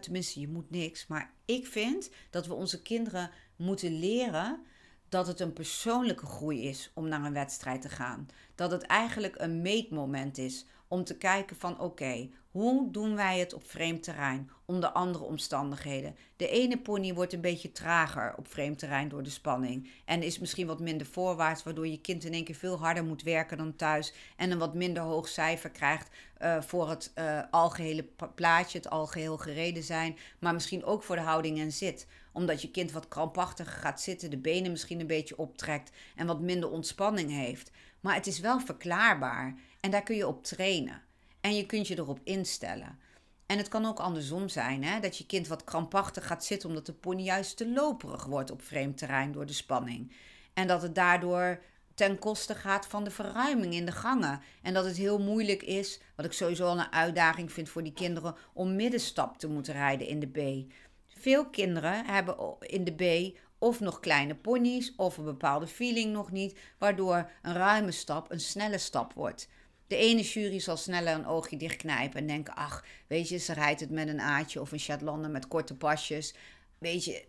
tenminste 0.00 0.40
je 0.40 0.48
moet 0.48 0.70
niks, 0.70 1.06
maar 1.06 1.32
ik 1.44 1.66
vind 1.66 2.10
dat 2.30 2.46
we 2.46 2.54
onze 2.54 2.82
kinderen 2.82 3.30
moeten 3.56 3.98
leren 3.98 4.64
dat 5.10 5.26
het 5.26 5.40
een 5.40 5.52
persoonlijke 5.52 6.26
groei 6.26 6.68
is 6.68 6.90
om 6.94 7.08
naar 7.08 7.24
een 7.24 7.32
wedstrijd 7.32 7.82
te 7.82 7.88
gaan. 7.88 8.28
Dat 8.54 8.70
het 8.70 8.82
eigenlijk 8.82 9.34
een 9.38 9.62
meetmoment 9.62 10.38
is 10.38 10.66
om 10.90 11.04
te 11.04 11.16
kijken 11.16 11.56
van 11.56 11.80
oké, 11.80 12.28
hoe 12.50 12.90
doen 12.90 13.14
wij 13.14 13.38
het 13.38 13.52
op 13.52 13.70
vreemd 13.70 14.02
terrein 14.02 14.50
onder 14.64 14.88
andere 14.88 15.24
omstandigheden? 15.24 16.16
De 16.36 16.48
ene 16.48 16.78
pony 16.78 17.14
wordt 17.14 17.32
een 17.32 17.40
beetje 17.40 17.72
trager 17.72 18.34
op 18.36 18.48
vreemd 18.48 18.78
terrein 18.78 19.08
door 19.08 19.22
de 19.22 19.30
spanning 19.30 19.90
en 20.04 20.22
is 20.22 20.38
misschien 20.38 20.66
wat 20.66 20.80
minder 20.80 21.06
voorwaarts, 21.06 21.62
waardoor 21.62 21.86
je 21.86 22.00
kind 22.00 22.24
in 22.24 22.32
één 22.32 22.44
keer 22.44 22.54
veel 22.54 22.78
harder 22.78 23.04
moet 23.04 23.22
werken 23.22 23.58
dan 23.58 23.76
thuis 23.76 24.12
en 24.36 24.50
een 24.50 24.58
wat 24.58 24.74
minder 24.74 25.02
hoog 25.02 25.28
cijfer 25.28 25.70
krijgt 25.70 26.10
uh, 26.42 26.60
voor 26.60 26.88
het 26.88 27.12
uh, 27.14 27.42
algehele 27.50 28.04
plaatje, 28.34 28.78
het 28.78 28.90
algeheel 28.90 29.36
gereden 29.36 29.82
zijn, 29.82 30.16
maar 30.38 30.52
misschien 30.52 30.84
ook 30.84 31.02
voor 31.02 31.16
de 31.16 31.22
houding 31.22 31.58
en 31.58 31.72
zit 31.72 32.06
omdat 32.32 32.62
je 32.62 32.70
kind 32.70 32.92
wat 32.92 33.08
krampachtiger 33.08 33.72
gaat 33.72 34.00
zitten, 34.00 34.30
de 34.30 34.38
benen 34.38 34.70
misschien 34.70 35.00
een 35.00 35.06
beetje 35.06 35.38
optrekt 35.38 35.90
en 36.16 36.26
wat 36.26 36.40
minder 36.40 36.70
ontspanning 36.70 37.30
heeft. 37.30 37.70
Maar 38.00 38.14
het 38.14 38.26
is 38.26 38.40
wel 38.40 38.60
verklaarbaar 38.60 39.54
en 39.80 39.90
daar 39.90 40.02
kun 40.02 40.16
je 40.16 40.26
op 40.26 40.44
trainen. 40.44 41.02
En 41.40 41.56
je 41.56 41.66
kunt 41.66 41.88
je 41.88 41.98
erop 41.98 42.20
instellen. 42.24 42.98
En 43.46 43.58
het 43.58 43.68
kan 43.68 43.86
ook 43.86 43.98
andersom 43.98 44.48
zijn, 44.48 44.84
hè? 44.84 45.00
dat 45.00 45.16
je 45.16 45.26
kind 45.26 45.48
wat 45.48 45.64
krampachtig 45.64 46.26
gaat 46.26 46.44
zitten 46.44 46.68
omdat 46.68 46.86
de 46.86 46.92
pony 46.92 47.22
juist 47.22 47.56
te 47.56 47.68
loperig 47.68 48.24
wordt 48.24 48.50
op 48.50 48.62
vreemd 48.62 48.98
terrein 48.98 49.32
door 49.32 49.46
de 49.46 49.52
spanning. 49.52 50.12
En 50.54 50.66
dat 50.66 50.82
het 50.82 50.94
daardoor 50.94 51.62
ten 51.94 52.18
koste 52.18 52.54
gaat 52.54 52.86
van 52.86 53.04
de 53.04 53.10
verruiming 53.10 53.74
in 53.74 53.86
de 53.86 53.92
gangen. 53.92 54.40
En 54.62 54.74
dat 54.74 54.84
het 54.84 54.96
heel 54.96 55.18
moeilijk 55.18 55.62
is, 55.62 56.00
wat 56.16 56.26
ik 56.26 56.32
sowieso 56.32 56.66
al 56.66 56.78
een 56.78 56.92
uitdaging 56.92 57.52
vind 57.52 57.68
voor 57.68 57.82
die 57.82 57.92
kinderen, 57.92 58.34
om 58.52 58.76
middenstap 58.76 59.38
te 59.38 59.48
moeten 59.48 59.74
rijden 59.74 60.06
in 60.06 60.20
de 60.20 60.26
B. 60.26 60.72
Veel 61.06 61.46
kinderen 61.46 62.06
hebben 62.06 62.36
in 62.60 62.84
de 62.84 62.92
B 62.92 63.36
of 63.58 63.80
nog 63.80 64.00
kleine 64.00 64.34
ponies 64.34 64.94
of 64.96 65.16
een 65.16 65.24
bepaalde 65.24 65.66
feeling 65.66 66.12
nog 66.12 66.30
niet, 66.30 66.58
waardoor 66.78 67.30
een 67.42 67.54
ruime 67.54 67.92
stap 67.92 68.30
een 68.30 68.40
snelle 68.40 68.78
stap 68.78 69.12
wordt. 69.12 69.48
De 69.90 69.96
ene 69.96 70.22
jury 70.22 70.58
zal 70.58 70.76
sneller 70.76 71.14
een 71.14 71.26
oogje 71.26 71.56
dichtknijpen 71.56 72.20
en 72.20 72.26
denken: 72.26 72.54
ach, 72.54 72.84
weet 73.06 73.28
je, 73.28 73.38
ze 73.38 73.52
rijdt 73.52 73.80
het 73.80 73.90
met 73.90 74.08
een 74.08 74.20
aatje 74.20 74.60
of 74.60 74.72
een 74.72 74.78
chatelander 74.78 75.30
met 75.30 75.48
korte 75.48 75.76
pasjes. 75.76 76.34
Weet 76.78 77.04
je, 77.04 77.24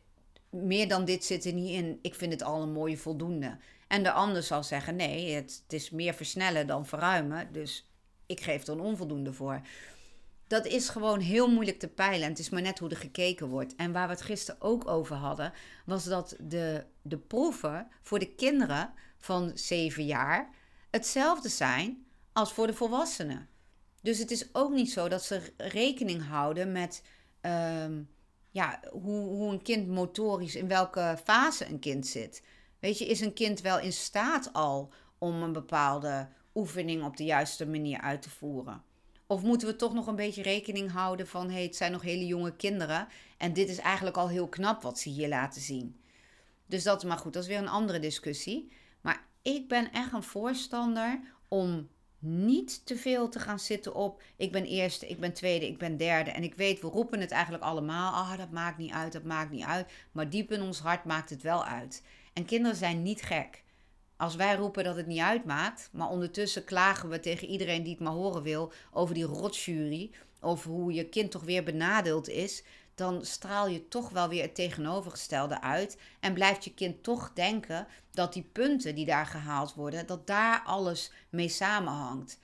meer 0.49 0.87
dan 0.87 1.05
dit 1.05 1.25
zit 1.25 1.45
er 1.45 1.53
niet 1.53 1.69
in. 1.69 1.99
Ik 2.01 2.15
vind 2.15 2.31
het 2.31 2.43
al 2.43 2.61
een 2.61 2.71
mooie 2.71 2.97
voldoende. 2.97 3.57
En 3.87 4.03
de 4.03 4.11
ander 4.11 4.43
zal 4.43 4.63
zeggen: 4.63 4.95
nee, 4.95 5.33
het, 5.33 5.63
is 5.67 5.89
meer 5.89 6.13
versnellen 6.13 6.67
dan 6.67 6.85
verruimen. 6.85 7.51
Dus 7.51 7.89
ik 8.25 8.41
geef 8.41 8.67
er 8.67 8.73
een 8.73 8.79
onvoldoende 8.79 9.33
voor. 9.33 9.61
Dat 10.47 10.65
is 10.65 10.89
gewoon 10.89 11.19
heel 11.19 11.51
moeilijk 11.51 11.79
te 11.79 11.87
peilen. 11.87 12.23
En 12.23 12.29
het 12.29 12.39
is 12.39 12.49
maar 12.49 12.61
net 12.61 12.79
hoe 12.79 12.89
er 12.89 12.97
gekeken 12.97 13.47
wordt. 13.47 13.75
En 13.75 13.91
waar 13.91 14.07
we 14.07 14.13
het 14.13 14.21
gisteren 14.21 14.61
ook 14.61 14.87
over 14.87 15.15
hadden, 15.15 15.53
was 15.85 16.03
dat 16.03 16.35
de, 16.39 16.85
de 17.01 17.17
proeven 17.17 17.87
voor 18.01 18.19
de 18.19 18.35
kinderen 18.35 18.93
van 19.17 19.51
7 19.53 20.05
jaar 20.05 20.49
hetzelfde 20.89 21.49
zijn 21.49 22.05
als 22.33 22.53
voor 22.53 22.67
de 22.67 22.73
volwassenen. 22.73 23.49
Dus 24.01 24.17
het 24.17 24.31
is 24.31 24.53
ook 24.53 24.71
niet 24.71 24.91
zo 24.91 25.07
dat 25.07 25.23
ze 25.23 25.53
rekening 25.57 26.27
houden 26.27 26.71
met 26.71 27.03
ehm, 27.41 28.01
ja, 28.49 28.79
hoe, 28.91 29.27
hoe 29.27 29.51
een 29.51 29.61
kind 29.61 29.87
motorisch, 29.87 30.55
in 30.55 30.67
welke 30.67 31.17
fase 31.23 31.65
een 31.65 31.79
kind 31.79 32.07
zit. 32.07 32.43
Weet 32.79 32.97
je, 32.97 33.05
is 33.05 33.21
een 33.21 33.33
kind 33.33 33.61
wel 33.61 33.79
in 33.79 33.93
staat 33.93 34.53
al 34.53 34.93
om 35.17 35.43
een 35.43 35.53
bepaalde 35.53 36.29
oefening 36.55 37.03
op 37.03 37.17
de 37.17 37.23
juiste 37.23 37.67
manier 37.67 38.01
uit 38.01 38.21
te 38.21 38.29
voeren? 38.29 38.83
Of 39.27 39.41
moeten 39.43 39.67
we 39.67 39.75
toch 39.75 39.93
nog 39.93 40.07
een 40.07 40.15
beetje 40.15 40.41
rekening 40.41 40.91
houden 40.91 41.27
van 41.27 41.49
hey, 41.49 41.63
het 41.63 41.75
zijn 41.75 41.91
nog 41.91 42.01
hele 42.01 42.25
jonge 42.25 42.55
kinderen 42.55 43.07
en 43.37 43.53
dit 43.53 43.69
is 43.69 43.77
eigenlijk 43.77 44.17
al 44.17 44.29
heel 44.29 44.47
knap 44.47 44.81
wat 44.81 44.99
ze 44.99 45.09
hier 45.09 45.27
laten 45.27 45.61
zien? 45.61 46.01
Dus 46.65 46.83
dat, 46.83 47.03
maar 47.03 47.17
goed, 47.17 47.33
dat 47.33 47.43
is 47.43 47.49
weer 47.49 47.57
een 47.57 47.67
andere 47.67 47.99
discussie. 47.99 48.71
Maar 49.01 49.27
ik 49.41 49.67
ben 49.67 49.91
echt 49.91 50.13
een 50.13 50.23
voorstander 50.23 51.21
om 51.47 51.89
niet 52.21 52.85
te 52.85 52.95
veel 52.95 53.29
te 53.29 53.39
gaan 53.39 53.59
zitten 53.59 53.93
op 53.95 54.21
ik 54.35 54.51
ben 54.51 54.65
eerste, 54.65 55.07
ik 55.07 55.19
ben 55.19 55.33
tweede, 55.33 55.67
ik 55.67 55.77
ben 55.77 55.97
derde. 55.97 56.31
En 56.31 56.43
ik 56.43 56.55
weet, 56.55 56.81
we 56.81 56.87
roepen 56.87 57.19
het 57.19 57.31
eigenlijk 57.31 57.63
allemaal. 57.63 58.13
Ah, 58.13 58.37
dat 58.37 58.51
maakt 58.51 58.77
niet 58.77 58.91
uit, 58.91 59.11
dat 59.11 59.23
maakt 59.23 59.51
niet 59.51 59.63
uit. 59.63 59.91
Maar 60.11 60.29
diep 60.29 60.51
in 60.51 60.61
ons 60.61 60.79
hart 60.79 61.05
maakt 61.05 61.29
het 61.29 61.41
wel 61.41 61.65
uit. 61.65 62.03
En 62.33 62.45
kinderen 62.45 62.77
zijn 62.77 63.03
niet 63.03 63.21
gek. 63.21 63.63
Als 64.17 64.35
wij 64.35 64.55
roepen 64.55 64.83
dat 64.83 64.95
het 64.95 65.07
niet 65.07 65.19
uitmaakt, 65.19 65.89
maar 65.91 66.09
ondertussen 66.09 66.63
klagen 66.63 67.09
we 67.09 67.19
tegen 67.19 67.47
iedereen 67.47 67.83
die 67.83 67.91
het 67.93 68.01
maar 68.01 68.13
horen 68.13 68.43
wil 68.43 68.71
over 68.91 69.15
die 69.15 69.23
rotjury, 69.23 70.11
over 70.39 70.71
hoe 70.71 70.93
je 70.93 71.09
kind 71.09 71.31
toch 71.31 71.43
weer 71.43 71.63
benadeeld 71.63 72.29
is, 72.29 72.63
dan 73.01 73.25
straal 73.25 73.67
je 73.67 73.87
toch 73.87 74.09
wel 74.09 74.29
weer 74.29 74.41
het 74.41 74.55
tegenovergestelde 74.55 75.61
uit 75.61 75.97
en 76.19 76.33
blijft 76.33 76.63
je 76.63 76.73
kind 76.73 77.03
toch 77.03 77.31
denken 77.33 77.87
dat 78.11 78.33
die 78.33 78.49
punten 78.51 78.95
die 78.95 79.05
daar 79.05 79.25
gehaald 79.25 79.73
worden, 79.73 80.07
dat 80.07 80.27
daar 80.27 80.61
alles 80.65 81.11
mee 81.29 81.49
samenhangt. 81.49 82.39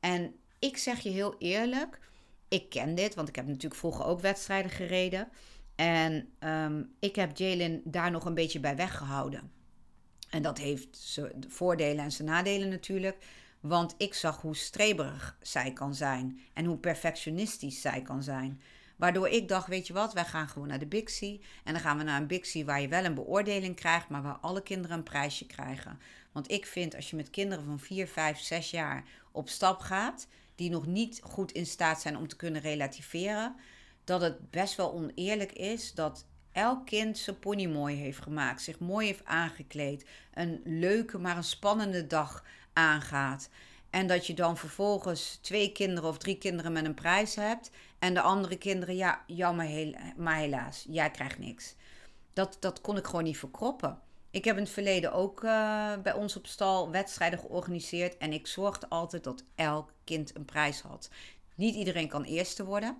En 0.00 0.34
ik 0.58 0.76
zeg 0.76 1.00
je 1.00 1.08
heel 1.08 1.34
eerlijk, 1.38 2.00
ik 2.48 2.68
ken 2.68 2.94
dit, 2.94 3.14
want 3.14 3.28
ik 3.28 3.36
heb 3.36 3.46
natuurlijk 3.46 3.74
vroeger 3.74 4.04
ook 4.04 4.20
wedstrijden 4.20 4.70
gereden. 4.70 5.28
En 5.74 6.28
ehm, 6.38 6.82
ik 6.98 7.16
heb 7.16 7.36
Jalen 7.36 7.80
daar 7.84 8.10
nog 8.10 8.24
een 8.24 8.34
beetje 8.34 8.60
bij 8.60 8.76
weggehouden. 8.76 9.50
En 10.30 10.42
dat 10.42 10.58
heeft 10.58 10.96
zijn 10.96 11.44
voordelen 11.48 12.04
en 12.04 12.12
zijn 12.12 12.28
nadelen 12.28 12.68
natuurlijk. 12.68 13.16
Want 13.60 13.94
ik 13.98 14.14
zag 14.14 14.40
hoe 14.40 14.56
streberig 14.56 15.36
zij 15.40 15.72
kan 15.72 15.94
zijn 15.94 16.40
en 16.52 16.64
hoe 16.64 16.78
perfectionistisch 16.78 17.80
zij 17.80 18.02
kan 18.02 18.22
zijn. 18.22 18.60
Waardoor 18.96 19.28
ik 19.28 19.48
dacht, 19.48 19.66
weet 19.66 19.86
je 19.86 19.92
wat, 19.92 20.12
wij 20.12 20.24
gaan 20.24 20.48
gewoon 20.48 20.68
naar 20.68 20.78
de 20.78 20.86
Bixie. 20.86 21.40
En 21.64 21.72
dan 21.72 21.82
gaan 21.82 21.98
we 21.98 22.04
naar 22.04 22.20
een 22.20 22.26
Bixie 22.26 22.64
waar 22.64 22.80
je 22.80 22.88
wel 22.88 23.04
een 23.04 23.14
beoordeling 23.14 23.76
krijgt, 23.76 24.08
maar 24.08 24.22
waar 24.22 24.38
alle 24.40 24.62
kinderen 24.62 24.96
een 24.96 25.02
prijsje 25.02 25.46
krijgen. 25.46 25.98
Want 26.32 26.50
ik 26.50 26.66
vind 26.66 26.94
als 26.94 27.10
je 27.10 27.16
met 27.16 27.30
kinderen 27.30 27.64
van 27.64 27.78
4, 27.78 28.06
5, 28.06 28.38
6 28.38 28.70
jaar 28.70 29.04
op 29.32 29.48
stap 29.48 29.80
gaat, 29.80 30.26
die 30.54 30.70
nog 30.70 30.86
niet 30.86 31.20
goed 31.24 31.52
in 31.52 31.66
staat 31.66 32.00
zijn 32.00 32.16
om 32.16 32.28
te 32.28 32.36
kunnen 32.36 32.60
relativeren, 32.60 33.56
dat 34.04 34.20
het 34.20 34.50
best 34.50 34.76
wel 34.76 34.92
oneerlijk 34.92 35.52
is 35.52 35.94
dat 35.94 36.26
elk 36.52 36.86
kind 36.86 37.18
zijn 37.18 37.38
pony 37.38 37.66
mooi 37.66 37.96
heeft 37.96 38.22
gemaakt, 38.22 38.62
zich 38.62 38.78
mooi 38.78 39.06
heeft 39.06 39.24
aangekleed, 39.24 40.06
een 40.34 40.60
leuke 40.64 41.18
maar 41.18 41.36
een 41.36 41.44
spannende 41.44 42.06
dag 42.06 42.44
aangaat. 42.72 43.48
En 43.90 44.06
dat 44.06 44.26
je 44.26 44.34
dan 44.34 44.56
vervolgens 44.56 45.38
twee 45.42 45.72
kinderen 45.72 46.10
of 46.10 46.18
drie 46.18 46.38
kinderen 46.38 46.72
met 46.72 46.84
een 46.84 46.94
prijs 46.94 47.34
hebt. 47.34 47.70
En 47.98 48.14
de 48.14 48.20
andere 48.20 48.58
kinderen, 48.58 48.96
ja, 48.96 49.24
jammer, 49.26 49.94
maar 50.16 50.36
helaas, 50.36 50.84
jij 50.88 51.10
krijgt 51.10 51.38
niks. 51.38 51.74
Dat, 52.32 52.56
dat 52.60 52.80
kon 52.80 52.96
ik 52.96 53.06
gewoon 53.06 53.24
niet 53.24 53.38
verkroppen. 53.38 54.00
Ik 54.30 54.44
heb 54.44 54.56
in 54.56 54.62
het 54.62 54.72
verleden 54.72 55.12
ook 55.12 55.42
uh, 55.42 55.92
bij 56.02 56.12
ons 56.12 56.36
op 56.36 56.46
stal 56.46 56.90
wedstrijden 56.90 57.38
georganiseerd. 57.38 58.16
En 58.16 58.32
ik 58.32 58.46
zorgde 58.46 58.88
altijd 58.88 59.24
dat 59.24 59.44
elk 59.54 59.92
kind 60.04 60.36
een 60.36 60.44
prijs 60.44 60.80
had. 60.80 61.10
Niet 61.54 61.74
iedereen 61.74 62.08
kan 62.08 62.24
eerste 62.24 62.64
worden. 62.64 62.96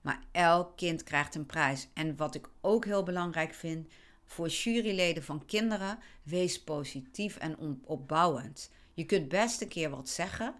Maar 0.00 0.20
elk 0.32 0.76
kind 0.76 1.02
krijgt 1.02 1.34
een 1.34 1.46
prijs. 1.46 1.88
En 1.94 2.16
wat 2.16 2.34
ik 2.34 2.48
ook 2.60 2.84
heel 2.84 3.02
belangrijk 3.02 3.54
vind 3.54 3.88
voor 4.24 4.48
juryleden 4.48 5.22
van 5.22 5.44
kinderen, 5.46 5.98
wees 6.22 6.62
positief 6.62 7.36
en 7.36 7.80
opbouwend. 7.84 8.70
Je 9.00 9.06
kunt 9.06 9.28
best 9.28 9.60
een 9.60 9.68
keer 9.68 9.90
wat 9.90 10.08
zeggen, 10.08 10.54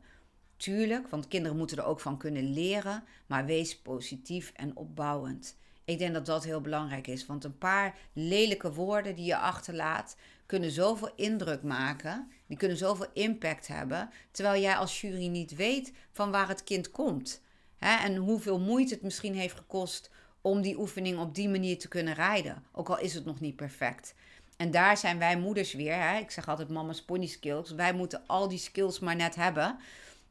tuurlijk, 0.57 1.09
want 1.09 1.29
kinderen 1.29 1.57
moeten 1.57 1.77
er 1.77 1.85
ook 1.85 2.01
van 2.01 2.19
kunnen 2.19 2.53
leren, 2.53 3.05
maar 3.27 3.45
wees 3.45 3.79
positief 3.79 4.53
en 4.55 4.77
opbouwend. 4.77 5.57
Ik 5.85 5.99
denk 5.99 6.15
dat 6.15 6.27
dat 6.27 6.45
heel 6.45 6.61
belangrijk 6.61 7.07
is, 7.07 7.27
want 7.27 7.45
een 7.45 7.59
paar 7.59 7.99
lelijke 8.13 8.73
woorden 8.73 9.15
die 9.15 9.25
je 9.25 9.37
achterlaat 9.37 10.17
kunnen 10.47 10.71
zoveel 10.71 11.11
indruk 11.17 11.63
maken, 11.63 12.31
die 12.47 12.57
kunnen 12.57 12.77
zoveel 12.77 13.09
impact 13.13 13.67
hebben, 13.67 14.11
terwijl 14.31 14.63
jij 14.63 14.77
als 14.77 15.01
jury 15.01 15.27
niet 15.27 15.55
weet 15.55 15.93
van 16.13 16.31
waar 16.31 16.49
het 16.49 16.65
kind 16.65 16.91
komt. 16.91 17.43
Hè, 17.77 17.97
en 17.97 18.17
hoeveel 18.17 18.61
moeite 18.61 18.95
het 18.95 19.03
misschien 19.03 19.35
heeft 19.35 19.57
gekost 19.57 20.11
om 20.41 20.61
die 20.61 20.79
oefening 20.79 21.19
op 21.19 21.35
die 21.35 21.49
manier 21.49 21.79
te 21.79 21.89
kunnen 21.89 22.15
rijden. 22.15 22.65
Ook 22.73 22.89
al 22.89 22.99
is 22.99 23.15
het 23.15 23.25
nog 23.25 23.41
niet 23.41 23.57
perfect. 23.57 24.15
En 24.61 24.71
daar 24.71 24.97
zijn 24.97 25.19
wij 25.19 25.39
moeders 25.39 25.73
weer. 25.73 25.95
Hè? 25.95 26.19
Ik 26.19 26.31
zeg 26.31 26.49
altijd 26.49 26.69
mama's 26.69 27.03
pony 27.03 27.27
skills. 27.27 27.71
Wij 27.71 27.93
moeten 27.93 28.23
al 28.27 28.49
die 28.49 28.59
skills 28.59 28.99
maar 28.99 29.17
net 29.17 29.35
hebben. 29.35 29.79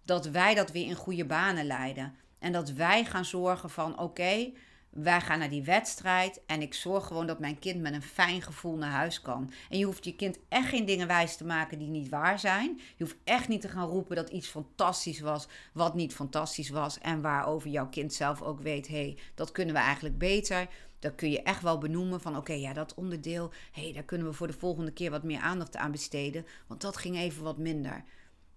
Dat 0.03 0.25
wij 0.25 0.55
dat 0.55 0.71
weer 0.71 0.85
in 0.85 0.95
goede 0.95 1.25
banen 1.25 1.65
leiden. 1.65 2.15
En 2.39 2.51
dat 2.51 2.69
wij 2.69 3.05
gaan 3.05 3.25
zorgen 3.25 3.69
van 3.69 3.99
oké, 3.99 4.51
wij 4.89 5.21
gaan 5.21 5.39
naar 5.39 5.49
die 5.49 5.63
wedstrijd 5.63 6.41
en 6.45 6.61
ik 6.61 6.73
zorg 6.73 7.07
gewoon 7.07 7.27
dat 7.27 7.39
mijn 7.39 7.59
kind 7.59 7.81
met 7.81 7.93
een 7.93 8.01
fijn 8.01 8.41
gevoel 8.41 8.75
naar 8.75 8.91
huis 8.91 9.21
kan. 9.21 9.51
En 9.69 9.77
je 9.77 9.85
hoeft 9.85 10.05
je 10.05 10.15
kind 10.15 10.39
echt 10.49 10.69
geen 10.69 10.85
dingen 10.85 11.07
wijs 11.07 11.37
te 11.37 11.45
maken 11.45 11.79
die 11.79 11.89
niet 11.89 12.09
waar 12.09 12.39
zijn. 12.39 12.79
Je 12.95 13.03
hoeft 13.03 13.17
echt 13.23 13.47
niet 13.47 13.61
te 13.61 13.67
gaan 13.67 13.87
roepen 13.87 14.15
dat 14.15 14.29
iets 14.29 14.47
fantastisch 14.47 15.19
was, 15.19 15.47
wat 15.73 15.95
niet 15.95 16.13
fantastisch 16.13 16.69
was. 16.69 16.99
En 16.99 17.21
waarover 17.21 17.69
jouw 17.69 17.89
kind 17.89 18.13
zelf 18.13 18.41
ook 18.41 18.61
weet, 18.61 18.87
hé, 18.87 18.93
hey, 18.93 19.17
dat 19.35 19.51
kunnen 19.51 19.75
we 19.75 19.81
eigenlijk 19.81 20.17
beter. 20.17 20.67
Dat 20.99 21.15
kun 21.15 21.31
je 21.31 21.43
echt 21.43 21.61
wel 21.61 21.77
benoemen 21.77 22.21
van 22.21 22.37
oké, 22.37 22.53
ja, 22.53 22.73
dat 22.73 22.93
onderdeel, 22.93 23.51
hé, 23.71 23.81
hey, 23.83 23.93
daar 23.93 24.03
kunnen 24.03 24.27
we 24.27 24.33
voor 24.33 24.47
de 24.47 24.53
volgende 24.53 24.91
keer 24.91 25.11
wat 25.11 25.23
meer 25.23 25.39
aandacht 25.39 25.75
aan 25.75 25.91
besteden. 25.91 26.45
Want 26.67 26.81
dat 26.81 26.97
ging 26.97 27.17
even 27.17 27.43
wat 27.43 27.57
minder. 27.57 28.03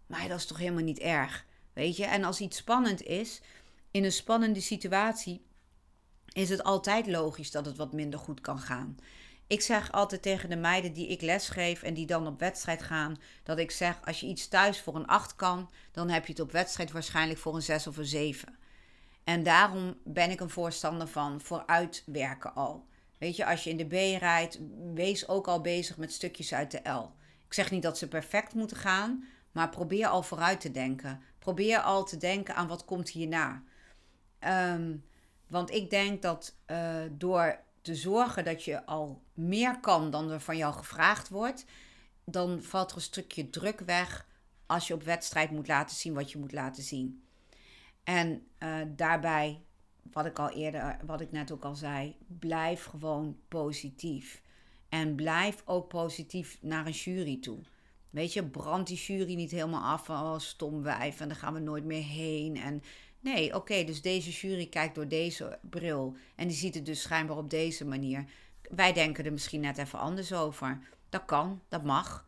Maar 0.06 0.28
dat 0.28 0.38
is 0.38 0.46
toch 0.46 0.58
helemaal 0.58 0.82
niet 0.82 0.98
erg, 0.98 1.46
weet 1.72 1.96
je? 1.96 2.04
En 2.04 2.24
als 2.24 2.40
iets 2.40 2.56
spannend 2.56 3.02
is, 3.02 3.40
in 3.90 4.04
een 4.04 4.12
spannende 4.12 4.60
situatie 4.60 5.44
is 6.32 6.48
het 6.48 6.62
altijd 6.62 7.06
logisch 7.06 7.50
dat 7.50 7.66
het 7.66 7.76
wat 7.76 7.92
minder 7.92 8.18
goed 8.18 8.40
kan 8.40 8.58
gaan. 8.58 8.96
Ik 9.46 9.60
zeg 9.60 9.92
altijd 9.92 10.22
tegen 10.22 10.48
de 10.48 10.56
meiden 10.56 10.92
die 10.92 11.08
ik 11.08 11.20
lesgeef 11.20 11.82
en 11.82 11.94
die 11.94 12.06
dan 12.06 12.26
op 12.26 12.40
wedstrijd 12.40 12.82
gaan, 12.82 13.20
dat 13.42 13.58
ik 13.58 13.70
zeg: 13.70 13.98
als 14.04 14.20
je 14.20 14.26
iets 14.26 14.48
thuis 14.48 14.80
voor 14.80 14.94
een 14.94 15.06
8 15.06 15.36
kan, 15.36 15.70
dan 15.90 16.08
heb 16.08 16.26
je 16.26 16.32
het 16.32 16.42
op 16.42 16.52
wedstrijd 16.52 16.90
waarschijnlijk 16.90 17.38
voor 17.38 17.54
een 17.54 17.62
6 17.62 17.86
of 17.86 17.96
een 17.96 18.04
7. 18.04 18.58
En 19.24 19.42
daarom 19.42 19.96
ben 20.04 20.30
ik 20.30 20.40
een 20.40 20.50
voorstander 20.50 21.06
van 21.06 21.40
vooruitwerken 21.40 22.54
al. 22.54 22.86
Weet 23.18 23.36
je, 23.36 23.46
als 23.46 23.64
je 23.64 23.70
in 23.70 23.76
de 23.76 23.86
B 23.86 24.20
rijdt, 24.20 24.58
wees 24.94 25.28
ook 25.28 25.48
al 25.48 25.60
bezig 25.60 25.96
met 25.96 26.12
stukjes 26.12 26.54
uit 26.54 26.70
de 26.70 26.90
L. 26.90 27.12
Ik 27.46 27.54
zeg 27.54 27.70
niet 27.70 27.82
dat 27.82 27.98
ze 27.98 28.08
perfect 28.08 28.54
moeten 28.54 28.76
gaan, 28.76 29.24
maar 29.52 29.68
probeer 29.68 30.06
al 30.06 30.22
vooruit 30.22 30.60
te 30.60 30.70
denken. 30.70 31.22
Probeer 31.38 31.80
al 31.80 32.04
te 32.04 32.16
denken 32.16 32.54
aan 32.54 32.68
wat 32.68 32.84
komt 32.84 33.08
hierna. 33.08 33.62
Um, 34.40 35.04
want 35.46 35.70
ik 35.70 35.90
denk 35.90 36.22
dat 36.22 36.54
uh, 36.66 37.02
door 37.10 37.60
te 37.82 37.94
zorgen 37.94 38.44
dat 38.44 38.64
je 38.64 38.86
al 38.86 39.22
meer 39.34 39.80
kan 39.80 40.10
dan 40.10 40.30
er 40.30 40.40
van 40.40 40.56
jou 40.56 40.74
gevraagd 40.74 41.28
wordt, 41.28 41.64
dan 42.24 42.62
valt 42.62 42.90
er 42.90 42.96
een 42.96 43.02
stukje 43.02 43.50
druk 43.50 43.80
weg 43.80 44.26
als 44.66 44.86
je 44.86 44.94
op 44.94 45.02
wedstrijd 45.02 45.50
moet 45.50 45.68
laten 45.68 45.96
zien 45.96 46.14
wat 46.14 46.30
je 46.30 46.38
moet 46.38 46.52
laten 46.52 46.82
zien. 46.82 47.24
En 48.04 48.46
uh, 48.58 48.76
daarbij, 48.96 49.62
wat 50.12 50.26
ik 50.26 50.38
al 50.38 50.50
eerder, 50.50 50.98
wat 51.06 51.20
ik 51.20 51.32
net 51.32 51.52
ook 51.52 51.64
al 51.64 51.74
zei, 51.74 52.16
blijf 52.38 52.84
gewoon 52.84 53.38
positief. 53.48 54.42
En 54.88 55.14
blijf 55.14 55.62
ook 55.64 55.88
positief 55.88 56.58
naar 56.60 56.86
een 56.86 56.92
jury 56.92 57.38
toe. 57.40 57.58
Weet 58.10 58.32
je, 58.32 58.44
brandt 58.44 58.88
die 58.88 58.96
jury 58.96 59.34
niet 59.34 59.50
helemaal 59.50 59.92
af 59.92 60.04
van 60.04 60.22
oh, 60.22 60.38
stom 60.38 60.82
wijf 60.82 61.20
en 61.20 61.28
daar 61.28 61.36
gaan 61.36 61.54
we 61.54 61.60
nooit 61.60 61.84
meer 61.84 62.02
heen. 62.02 62.56
En 62.56 62.82
nee, 63.20 63.54
oké, 63.54 63.84
dus 63.84 64.02
deze 64.02 64.30
jury 64.30 64.66
kijkt 64.66 64.94
door 64.94 65.08
deze 65.08 65.58
bril 65.70 66.16
en 66.34 66.48
die 66.48 66.56
ziet 66.56 66.74
het 66.74 66.86
dus 66.86 67.02
schijnbaar 67.02 67.36
op 67.36 67.50
deze 67.50 67.84
manier. 67.84 68.24
Wij 68.70 68.92
denken 68.92 69.24
er 69.24 69.32
misschien 69.32 69.60
net 69.60 69.78
even 69.78 69.98
anders 69.98 70.32
over. 70.32 70.80
Dat 71.08 71.24
kan, 71.24 71.62
dat 71.68 71.84
mag. 71.84 72.26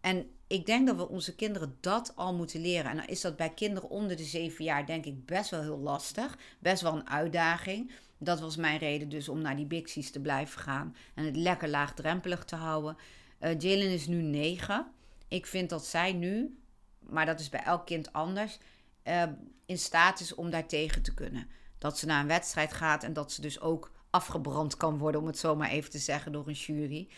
En 0.00 0.30
ik 0.48 0.66
denk 0.66 0.86
dat 0.86 0.96
we 0.96 1.08
onze 1.08 1.34
kinderen 1.34 1.76
dat 1.80 2.12
al 2.16 2.34
moeten 2.34 2.60
leren. 2.60 2.90
En 2.90 2.96
dan 2.96 3.06
is 3.06 3.20
dat 3.20 3.36
bij 3.36 3.50
kinderen 3.50 3.90
onder 3.90 4.16
de 4.16 4.24
zeven 4.24 4.64
jaar, 4.64 4.86
denk 4.86 5.04
ik, 5.04 5.26
best 5.26 5.50
wel 5.50 5.60
heel 5.60 5.78
lastig. 5.78 6.38
Best 6.58 6.82
wel 6.82 6.94
een 6.94 7.08
uitdaging. 7.08 7.90
Dat 8.18 8.40
was 8.40 8.56
mijn 8.56 8.78
reden 8.78 9.08
dus 9.08 9.28
om 9.28 9.40
naar 9.40 9.56
die 9.56 9.66
Bixies 9.66 10.10
te 10.10 10.20
blijven 10.20 10.60
gaan. 10.60 10.96
En 11.14 11.24
het 11.24 11.36
lekker 11.36 11.68
laagdrempelig 11.68 12.44
te 12.44 12.56
houden. 12.56 12.96
Uh, 13.40 13.58
Jalen 13.58 13.92
is 13.92 14.06
nu 14.06 14.22
negen. 14.22 14.86
Ik 15.28 15.46
vind 15.46 15.70
dat 15.70 15.86
zij 15.86 16.12
nu, 16.12 16.58
maar 16.98 17.26
dat 17.26 17.40
is 17.40 17.48
bij 17.48 17.62
elk 17.62 17.86
kind 17.86 18.12
anders, 18.12 18.58
uh, 19.04 19.22
in 19.66 19.78
staat 19.78 20.20
is 20.20 20.34
om 20.34 20.50
daartegen 20.50 21.02
te 21.02 21.14
kunnen. 21.14 21.48
Dat 21.78 21.98
ze 21.98 22.06
naar 22.06 22.20
een 22.20 22.26
wedstrijd 22.26 22.72
gaat 22.72 23.04
en 23.04 23.12
dat 23.12 23.32
ze 23.32 23.40
dus 23.40 23.60
ook 23.60 23.90
afgebrand 24.10 24.76
kan 24.76 24.98
worden, 24.98 25.20
om 25.20 25.26
het 25.26 25.38
zo 25.38 25.56
maar 25.56 25.70
even 25.70 25.90
te 25.90 25.98
zeggen, 25.98 26.32
door 26.32 26.48
een 26.48 26.52
jury. 26.52 27.08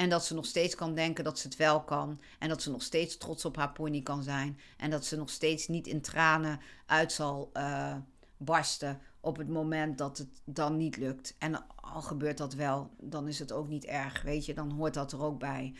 En 0.00 0.08
dat 0.08 0.24
ze 0.24 0.34
nog 0.34 0.46
steeds 0.46 0.74
kan 0.74 0.94
denken 0.94 1.24
dat 1.24 1.38
ze 1.38 1.46
het 1.46 1.56
wel 1.56 1.80
kan. 1.80 2.20
En 2.38 2.48
dat 2.48 2.62
ze 2.62 2.70
nog 2.70 2.82
steeds 2.82 3.16
trots 3.16 3.44
op 3.44 3.56
haar 3.56 3.72
pony 3.72 4.02
kan 4.02 4.22
zijn. 4.22 4.58
En 4.76 4.90
dat 4.90 5.04
ze 5.04 5.16
nog 5.16 5.30
steeds 5.30 5.68
niet 5.68 5.86
in 5.86 6.00
tranen 6.00 6.60
uit 6.86 7.12
zal 7.12 7.50
uh, 7.56 7.94
barsten 8.36 9.00
op 9.20 9.36
het 9.36 9.48
moment 9.48 9.98
dat 9.98 10.18
het 10.18 10.28
dan 10.44 10.76
niet 10.76 10.96
lukt. 10.96 11.34
En 11.38 11.66
al 11.76 12.02
gebeurt 12.02 12.38
dat 12.38 12.54
wel, 12.54 12.90
dan 12.98 13.28
is 13.28 13.38
het 13.38 13.52
ook 13.52 13.68
niet 13.68 13.84
erg. 13.84 14.22
Weet 14.22 14.46
je, 14.46 14.54
dan 14.54 14.70
hoort 14.70 14.94
dat 14.94 15.12
er 15.12 15.22
ook 15.22 15.38
bij. 15.38 15.74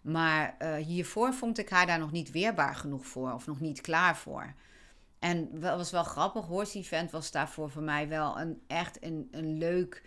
Maar 0.00 0.56
uh, 0.58 0.74
hiervoor 0.74 1.34
vond 1.34 1.58
ik 1.58 1.68
haar 1.68 1.86
daar 1.86 1.98
nog 1.98 2.12
niet 2.12 2.30
weerbaar 2.30 2.74
genoeg 2.74 3.06
voor. 3.06 3.32
Of 3.32 3.46
nog 3.46 3.60
niet 3.60 3.80
klaar 3.80 4.16
voor. 4.16 4.54
En 5.18 5.60
dat 5.60 5.76
was 5.76 5.90
wel 5.90 6.04
grappig. 6.04 6.44
Horse 6.44 6.78
Event 6.78 7.10
was 7.10 7.30
daarvoor 7.30 7.70
voor 7.70 7.82
mij 7.82 8.08
wel 8.08 8.38
een, 8.38 8.62
echt 8.66 9.04
een, 9.04 9.28
een 9.30 9.58
leuk 9.58 10.02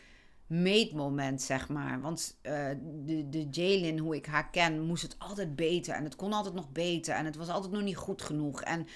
meetmoment, 0.47 1.41
zeg 1.41 1.69
maar. 1.69 2.01
Want 2.01 2.37
uh, 2.43 2.69
de, 2.81 3.29
de 3.29 3.47
Jalen, 3.51 3.97
hoe 3.97 4.15
ik 4.15 4.25
haar 4.25 4.49
ken, 4.49 4.81
moest 4.81 5.03
het 5.03 5.15
altijd 5.19 5.55
beter. 5.55 5.93
En 5.93 6.03
het 6.03 6.15
kon 6.15 6.33
altijd 6.33 6.53
nog 6.53 6.71
beter. 6.71 7.15
En 7.15 7.25
het 7.25 7.35
was 7.35 7.49
altijd 7.49 7.73
nog 7.73 7.81
niet 7.81 7.97
goed 7.97 8.21
genoeg. 8.21 8.61
En, 8.61 8.87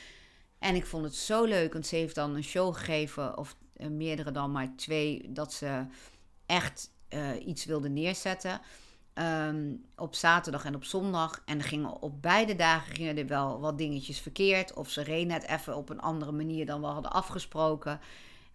en 0.59 0.75
ik 0.75 0.85
vond 0.85 1.03
het 1.03 1.15
zo 1.15 1.43
leuk, 1.43 1.73
want 1.73 1.85
ze 1.87 1.95
heeft 1.95 2.15
dan 2.15 2.35
een 2.35 2.43
show 2.43 2.75
gegeven, 2.75 3.37
of 3.37 3.55
uh, 3.77 3.87
meerdere 3.87 4.31
dan, 4.31 4.51
maar 4.51 4.73
twee, 4.75 5.31
dat 5.31 5.53
ze 5.53 5.85
echt 6.45 6.91
uh, 7.09 7.45
iets 7.45 7.65
wilde 7.65 7.89
neerzetten. 7.89 8.61
Um, 9.13 9.85
op 9.95 10.15
zaterdag 10.15 10.65
en 10.65 10.75
op 10.75 10.83
zondag. 10.83 11.41
En 11.45 11.61
gingen 11.61 12.01
op 12.01 12.21
beide 12.21 12.55
dagen 12.55 12.95
gingen 12.95 13.17
er 13.17 13.27
wel 13.27 13.59
wat 13.59 13.77
dingetjes 13.77 14.19
verkeerd. 14.19 14.73
Of 14.73 14.89
ze 14.89 15.03
reed 15.03 15.27
net 15.27 15.47
even 15.47 15.75
op 15.75 15.89
een 15.89 15.99
andere 15.99 16.31
manier 16.31 16.65
dan 16.65 16.81
we 16.81 16.87
hadden 16.87 17.11
afgesproken. 17.11 17.99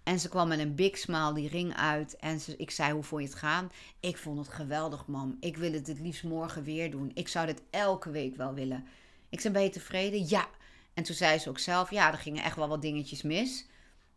En 0.07 0.21
ze 0.21 0.29
kwam 0.29 0.49
met 0.49 0.59
een 0.59 0.75
big 0.75 0.99
smile 0.99 1.35
die 1.35 1.49
ring 1.49 1.77
uit. 1.77 2.17
En 2.17 2.41
ze, 2.41 2.57
ik 2.57 2.71
zei, 2.71 2.93
hoe 2.93 3.03
vond 3.03 3.23
je 3.23 3.29
het 3.29 3.39
gaan? 3.39 3.71
Ik 4.01 4.17
vond 4.17 4.39
het 4.39 4.49
geweldig, 4.49 5.07
mam. 5.07 5.37
Ik 5.41 5.57
wil 5.57 5.73
het 5.73 5.87
het 5.87 6.01
liefst 6.01 6.25
morgen 6.25 6.63
weer 6.63 6.91
doen. 6.91 7.11
Ik 7.15 7.29
zou 7.29 7.47
dit 7.47 7.63
elke 7.71 8.11
week 8.11 8.37
wel 8.37 8.55
willen. 8.55 8.87
Ik 9.29 9.41
zei, 9.41 9.53
ben 9.53 9.63
je 9.63 9.71
tevreden? 9.71 10.29
Ja. 10.29 10.49
En 10.95 11.03
toen 11.03 11.15
zei 11.15 11.39
ze 11.39 11.49
ook 11.49 11.59
zelf, 11.59 11.91
ja, 11.91 12.13
er 12.13 12.19
gingen 12.19 12.43
echt 12.45 12.57
wel 12.57 12.69
wat 12.69 12.83
dingetjes 12.83 13.23
mis. 13.23 13.67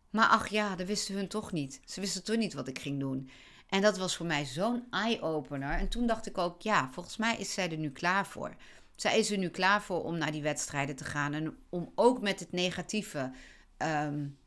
Maar 0.10 0.28
ach 0.28 0.48
ja, 0.48 0.76
dat 0.76 0.88
wisten 0.88 1.16
hun 1.16 1.28
toch 1.28 1.52
niet. 1.52 1.82
Ze 1.86 2.00
wisten 2.02 2.24
toch 2.24 2.38
niet 2.38 2.54
wat 2.54 2.68
ik 2.68 2.80
ging 2.80 3.00
doen. 3.00 3.30
En 3.70 3.82
dat 3.82 3.98
was 3.98 4.16
voor 4.16 4.26
mij 4.26 4.46
zo'n 4.46 4.84
eye-opener. 4.90 5.72
En 5.72 5.90
toen 5.90 6.08
dacht 6.08 6.28
ik 6.28 6.38
ook, 6.38 6.62
ja, 6.62 6.90
volgens 6.92 7.18
mij 7.18 7.38
is 7.38 7.54
zij 7.54 7.72
er 7.72 7.78
nu 7.78 7.92
klaar 7.92 8.28
voor. 8.28 8.56
Zij 8.96 9.20
is 9.20 9.32
er 9.32 9.38
nu 9.38 9.50
klaar 9.50 9.82
voor 9.82 10.04
om 10.04 10.18
naar 10.18 10.32
die 10.32 10.42
wedstrijden 10.42 10.96
te 10.96 11.04
gaan. 11.04 11.34
En 11.34 11.58
om 11.70 11.92
ook 11.96 12.22
met 12.22 12.40
het 12.40 12.52
negatieve 12.52 13.32
um, 13.78 14.38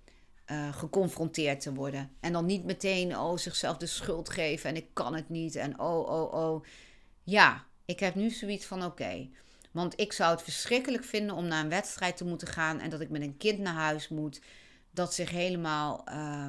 uh, 0.52 0.73
geconfronteerd 0.73 1.61
te 1.61 1.75
worden. 1.75 2.11
En 2.21 2.32
dan 2.32 2.47
niet 2.47 2.64
meteen 2.64 3.18
oh, 3.18 3.37
zichzelf 3.37 3.76
de 3.76 3.87
schuld 3.87 4.28
geven 4.28 4.71
en 4.71 4.76
ik 4.76 4.87
kan 4.92 5.14
het 5.14 5.28
niet 5.28 5.56
en 5.56 5.80
oh, 5.80 6.09
oh, 6.09 6.32
oh. 6.32 6.64
Ja, 7.23 7.64
ik 7.85 8.00
heb 8.00 8.14
nu 8.14 8.30
zoiets 8.30 8.66
van 8.66 8.85
oké. 8.85 9.28
Want 9.71 10.00
ik 10.00 10.12
zou 10.12 10.30
het 10.30 10.42
verschrikkelijk 10.42 11.04
vinden 11.04 11.37
om 11.37 11.47
naar 11.47 11.62
een 11.62 11.71
wedstrijd 11.71 12.17
te 12.17 12.25
moeten 12.25 12.49
gaan 12.49 12.80
en 12.80 12.91
dat 12.91 13.00
ik 13.00 13.10
met 13.10 13.23
een 13.23 13.36
kind 13.36 13.58
naar 13.58 13.75
huis 13.75 14.08
moet 14.08 14.41
dat 14.91 15.15
zich 15.15 15.30
helemaal 15.30 16.04
uh, 16.08 16.47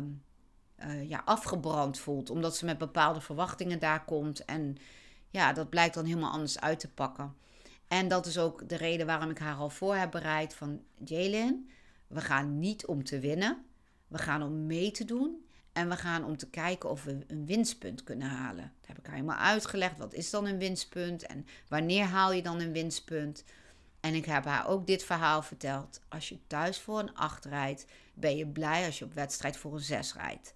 uh, 0.80 1.10
ja, 1.10 1.22
afgebrand 1.26 2.00
voelt. 2.00 2.30
Omdat 2.30 2.58
ze 2.58 2.66
met 2.66 2.78
bepaalde 2.78 3.22
verwachtingen 3.22 3.80
daar 3.80 4.06
komt. 4.06 4.46
En 4.46 4.78
ja, 5.30 5.54
dat 5.54 5.70
blijkt 5.70 5.94
dan 5.94 6.06
helemaal 6.06 6.32
anders 6.32 6.60
uit 6.60 6.80
te 6.80 6.89
pakken. 6.89 7.36
En 7.88 8.08
dat 8.08 8.26
is 8.26 8.38
ook 8.38 8.70
de 8.70 8.78
reden 8.78 9.06
waarom 9.06 9.30
ik 9.30 9.38
haar 9.38 9.56
al 9.56 9.70
voor 9.70 9.96
heb 9.96 10.12
bereid 10.12 10.54
van 10.54 10.82
Jalen. 11.06 11.70
We 12.08 12.22
gaan 12.22 12.60
niet 12.60 12.86
om 12.86 13.04
te 13.04 13.20
winnen. 13.20 13.66
We 14.13 14.19
gaan 14.19 14.43
om 14.43 14.65
mee 14.65 14.91
te 14.91 15.06
doen. 15.06 15.45
En 15.71 15.89
we 15.89 15.95
gaan 15.95 16.26
om 16.26 16.38
te 16.38 16.49
kijken 16.49 16.89
of 16.89 17.04
we 17.04 17.19
een 17.28 17.45
winstpunt 17.45 18.04
kunnen 18.04 18.28
halen. 18.28 18.71
Dat 18.80 18.88
heb 18.88 18.97
ik 18.97 19.06
haar 19.06 19.15
helemaal 19.15 19.38
uitgelegd. 19.38 19.97
Wat 19.97 20.13
is 20.13 20.30
dan 20.30 20.45
een 20.45 20.58
winstpunt? 20.58 21.26
En 21.26 21.45
wanneer 21.67 22.06
haal 22.06 22.32
je 22.32 22.41
dan 22.41 22.60
een 22.60 22.71
winstpunt? 22.71 23.43
En 23.99 24.13
ik 24.13 24.26
heb 24.26 24.45
haar 24.45 24.67
ook 24.67 24.88
dit 24.88 25.04
verhaal 25.04 25.41
verteld. 25.41 26.02
Als 26.10 26.30
je 26.30 26.47
thuis 26.47 26.80
voor 26.80 26.99
een 26.99 27.15
8 27.15 27.45
rijdt, 27.45 27.86
ben 28.13 28.38
je 28.38 28.47
blij 28.47 28.86
als 28.86 28.99
je 28.99 29.06
op 29.06 29.13
wedstrijd 29.13 29.58
voor 29.58 29.73
een 29.73 29.80
6 29.80 30.13
rijdt. 30.13 30.54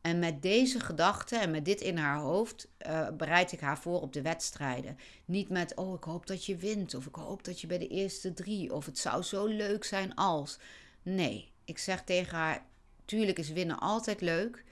En 0.00 0.18
met 0.18 0.42
deze 0.42 0.80
gedachten 0.80 1.40
en 1.40 1.50
met 1.50 1.64
dit 1.64 1.80
in 1.80 1.96
haar 1.96 2.18
hoofd 2.18 2.68
uh, 2.86 3.08
bereid 3.10 3.52
ik 3.52 3.60
haar 3.60 3.78
voor 3.78 4.00
op 4.00 4.12
de 4.12 4.22
wedstrijden. 4.22 4.98
Niet 5.24 5.48
met, 5.48 5.74
oh, 5.74 5.94
ik 5.94 6.04
hoop 6.04 6.26
dat 6.26 6.44
je 6.44 6.56
wint. 6.56 6.94
Of 6.94 7.06
ik 7.06 7.14
hoop 7.14 7.44
dat 7.44 7.60
je 7.60 7.66
bij 7.66 7.78
de 7.78 7.88
eerste 7.88 8.32
drie. 8.32 8.74
Of 8.74 8.86
het 8.86 8.98
zou 8.98 9.22
zo 9.22 9.46
leuk 9.46 9.84
zijn 9.84 10.14
als. 10.14 10.58
Nee, 11.02 11.52
ik 11.64 11.78
zeg 11.78 12.04
tegen 12.04 12.36
haar, 12.36 12.66
Tuurlijk 13.08 13.38
is 13.38 13.50
winnen 13.50 13.78
altijd 13.78 14.20
leuk. 14.20 14.64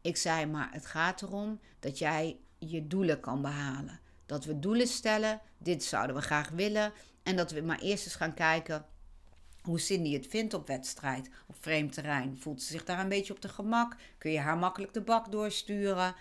Ik 0.00 0.16
zei, 0.16 0.46
maar 0.46 0.68
het 0.72 0.86
gaat 0.86 1.22
erom 1.22 1.60
dat 1.80 1.98
jij 1.98 2.36
je 2.58 2.86
doelen 2.86 3.20
kan 3.20 3.42
behalen. 3.42 4.00
Dat 4.26 4.44
we 4.44 4.58
doelen 4.58 4.86
stellen, 4.86 5.40
dit 5.58 5.84
zouden 5.84 6.16
we 6.16 6.22
graag 6.22 6.48
willen. 6.48 6.92
En 7.22 7.36
dat 7.36 7.50
we 7.50 7.60
maar 7.60 7.78
eerst 7.78 8.04
eens 8.04 8.14
gaan 8.14 8.34
kijken 8.34 8.84
hoe 9.62 9.80
Cindy 9.80 10.12
het 10.12 10.26
vindt 10.26 10.54
op 10.54 10.66
wedstrijd, 10.66 11.30
op 11.46 11.56
vreemd 11.60 11.92
terrein. 11.92 12.38
Voelt 12.38 12.62
ze 12.62 12.72
zich 12.72 12.84
daar 12.84 12.98
een 12.98 13.08
beetje 13.08 13.32
op 13.32 13.40
de 13.40 13.48
gemak? 13.48 13.96
Kun 14.18 14.30
je 14.30 14.38
haar 14.38 14.58
makkelijk 14.58 14.92
de 14.92 15.00
bak 15.00 15.32
doorsturen? 15.32 16.14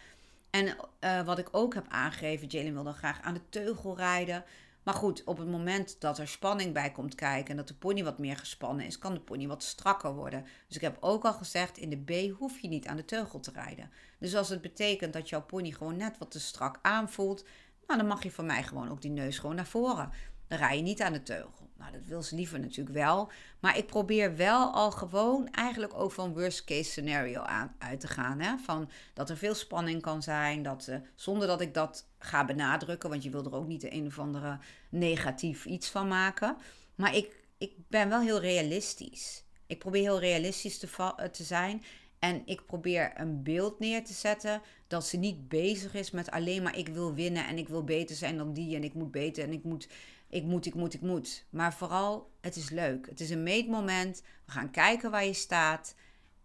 En 0.50 0.76
uh, 1.00 1.26
wat 1.26 1.40
ik 1.40 1.48
ook 1.52 1.74
heb 1.74 1.86
aangegeven, 1.90 2.48
Jalen 2.48 2.74
wil 2.74 2.84
dan 2.84 2.94
graag 2.94 3.22
aan 3.22 3.34
de 3.34 3.50
teugel 3.50 3.98
rijden. 3.98 4.44
Maar 4.84 4.94
goed, 4.94 5.24
op 5.24 5.38
het 5.38 5.48
moment 5.48 5.96
dat 6.00 6.18
er 6.18 6.28
spanning 6.28 6.74
bij 6.74 6.92
komt 6.92 7.16
kijken 7.16 7.50
en 7.50 7.58
dat 7.58 7.68
de 7.68 7.74
pony 7.74 8.04
wat 8.04 8.20
meer 8.20 8.38
gespannen 8.38 8.86
is, 8.86 8.98
kan 8.98 9.14
de 9.14 9.20
pony 9.20 9.48
wat 9.48 9.64
strakker 9.64 10.14
worden. 10.14 10.46
Dus 10.68 10.76
ik 10.76 10.82
heb 10.82 10.98
ook 11.00 11.26
al 11.26 11.34
gezegd, 11.34 11.78
in 11.78 11.90
de 11.90 11.98
B 12.32 12.38
hoef 12.38 12.60
je 12.60 12.68
niet 12.68 12.88
aan 12.88 12.96
de 12.96 13.06
teugel 13.06 13.40
te 13.40 13.52
rijden. 13.52 13.92
Dus 14.20 14.36
als 14.36 14.50
het 14.50 14.62
betekent 14.62 15.14
dat 15.14 15.30
jouw 15.30 15.42
pony 15.42 15.72
gewoon 15.72 15.98
net 15.98 16.18
wat 16.18 16.32
te 16.32 16.40
strak 16.40 16.80
aanvoelt, 16.82 17.46
nou 17.88 18.00
dan 18.00 18.08
mag 18.08 18.24
je 18.24 18.32
van 18.32 18.46
mij 18.46 18.64
gewoon 18.64 18.90
ook 18.90 19.02
die 19.02 19.12
neus 19.12 19.40
gewoon 19.40 19.56
naar 19.56 19.66
voren. 19.66 20.12
Dan 20.48 20.58
rij 20.58 20.78
je 20.78 20.84
niet 20.84 21.02
aan 21.02 21.14
de 21.14 21.24
teugel. 21.24 21.70
Nou, 21.78 21.92
dat 21.92 22.06
wil 22.06 22.24
ze 22.24 22.36
liever 22.36 22.60
natuurlijk 22.60 22.96
wel. 22.96 23.32
Maar 23.60 23.78
ik 23.78 23.86
probeer 23.86 24.36
wel 24.36 24.72
al 24.74 24.92
gewoon 24.92 25.48
eigenlijk 25.52 25.94
ook 25.94 26.12
van 26.12 26.34
worst 26.34 26.64
case 26.64 26.90
scenario 26.90 27.42
aan, 27.42 27.76
uit 27.78 28.00
te 28.00 28.08
gaan. 28.08 28.40
Hè? 28.40 28.58
Van 28.58 28.90
dat 29.14 29.30
er 29.30 29.38
veel 29.38 29.56
spanning 29.56 30.02
kan 30.02 30.24
zijn. 30.24 30.64
Dat, 30.64 30.88
uh, 30.90 30.96
zonder 31.16 31.48
dat 31.48 31.62
ik 31.62 31.74
dat 31.74 32.08
ga 32.22 32.46
benadrukken. 32.46 33.10
Want 33.10 33.24
je 33.24 33.30
wil 33.30 33.46
er 33.46 33.56
ook 33.56 33.68
niet 33.68 33.82
de 33.82 33.94
een 33.94 34.06
of 34.06 34.20
andere 34.20 34.60
negatief 34.90 35.66
iets 35.66 35.90
van 35.90 36.08
maken. 36.08 36.58
Maar 36.96 37.16
ik, 37.16 37.46
ik 37.58 37.74
ben 37.88 38.10
wel 38.10 38.22
heel 38.22 38.40
realistisch. 38.40 39.44
Ik 39.68 39.80
probeer 39.80 40.02
heel 40.02 40.20
realistisch 40.20 40.78
te, 40.78 40.88
eh, 40.98 41.26
te 41.26 41.44
zijn. 41.44 41.84
En 42.20 42.42
ik 42.46 42.66
probeer 42.66 43.12
een 43.16 43.44
beeld 43.44 43.80
neer 43.80 44.06
te 44.06 44.14
zetten 44.14 44.62
dat 44.88 45.08
ze 45.08 45.18
niet 45.18 45.50
bezig 45.50 45.94
is 45.94 46.12
met 46.12 46.32
alleen 46.32 46.64
maar 46.64 46.78
ik 46.78 46.88
wil 46.88 47.14
winnen 47.14 47.48
en 47.48 47.58
ik 47.58 47.68
wil 47.68 47.84
beter 47.84 48.16
zijn 48.16 48.38
dan 48.38 48.54
die 48.54 48.76
en 48.76 48.84
ik 48.84 48.94
moet 48.94 49.12
beter 49.12 49.44
en 49.44 49.54
ik 49.54 49.64
moet 49.64 49.88
ik 50.32 50.44
moet, 50.44 50.66
ik 50.66 50.74
moet, 50.74 50.94
ik 50.94 51.02
moet. 51.02 51.46
Maar 51.50 51.74
vooral, 51.74 52.32
het 52.42 52.56
is 52.56 52.70
leuk. 52.70 53.10
Het 53.10 53.20
is 53.20 53.30
een 53.30 53.44
meetmoment. 53.44 54.24
We 54.46 54.52
gaan 54.52 54.72
kijken 54.72 55.12
waar 55.12 55.26
je 55.26 55.34
staat. 55.34 55.96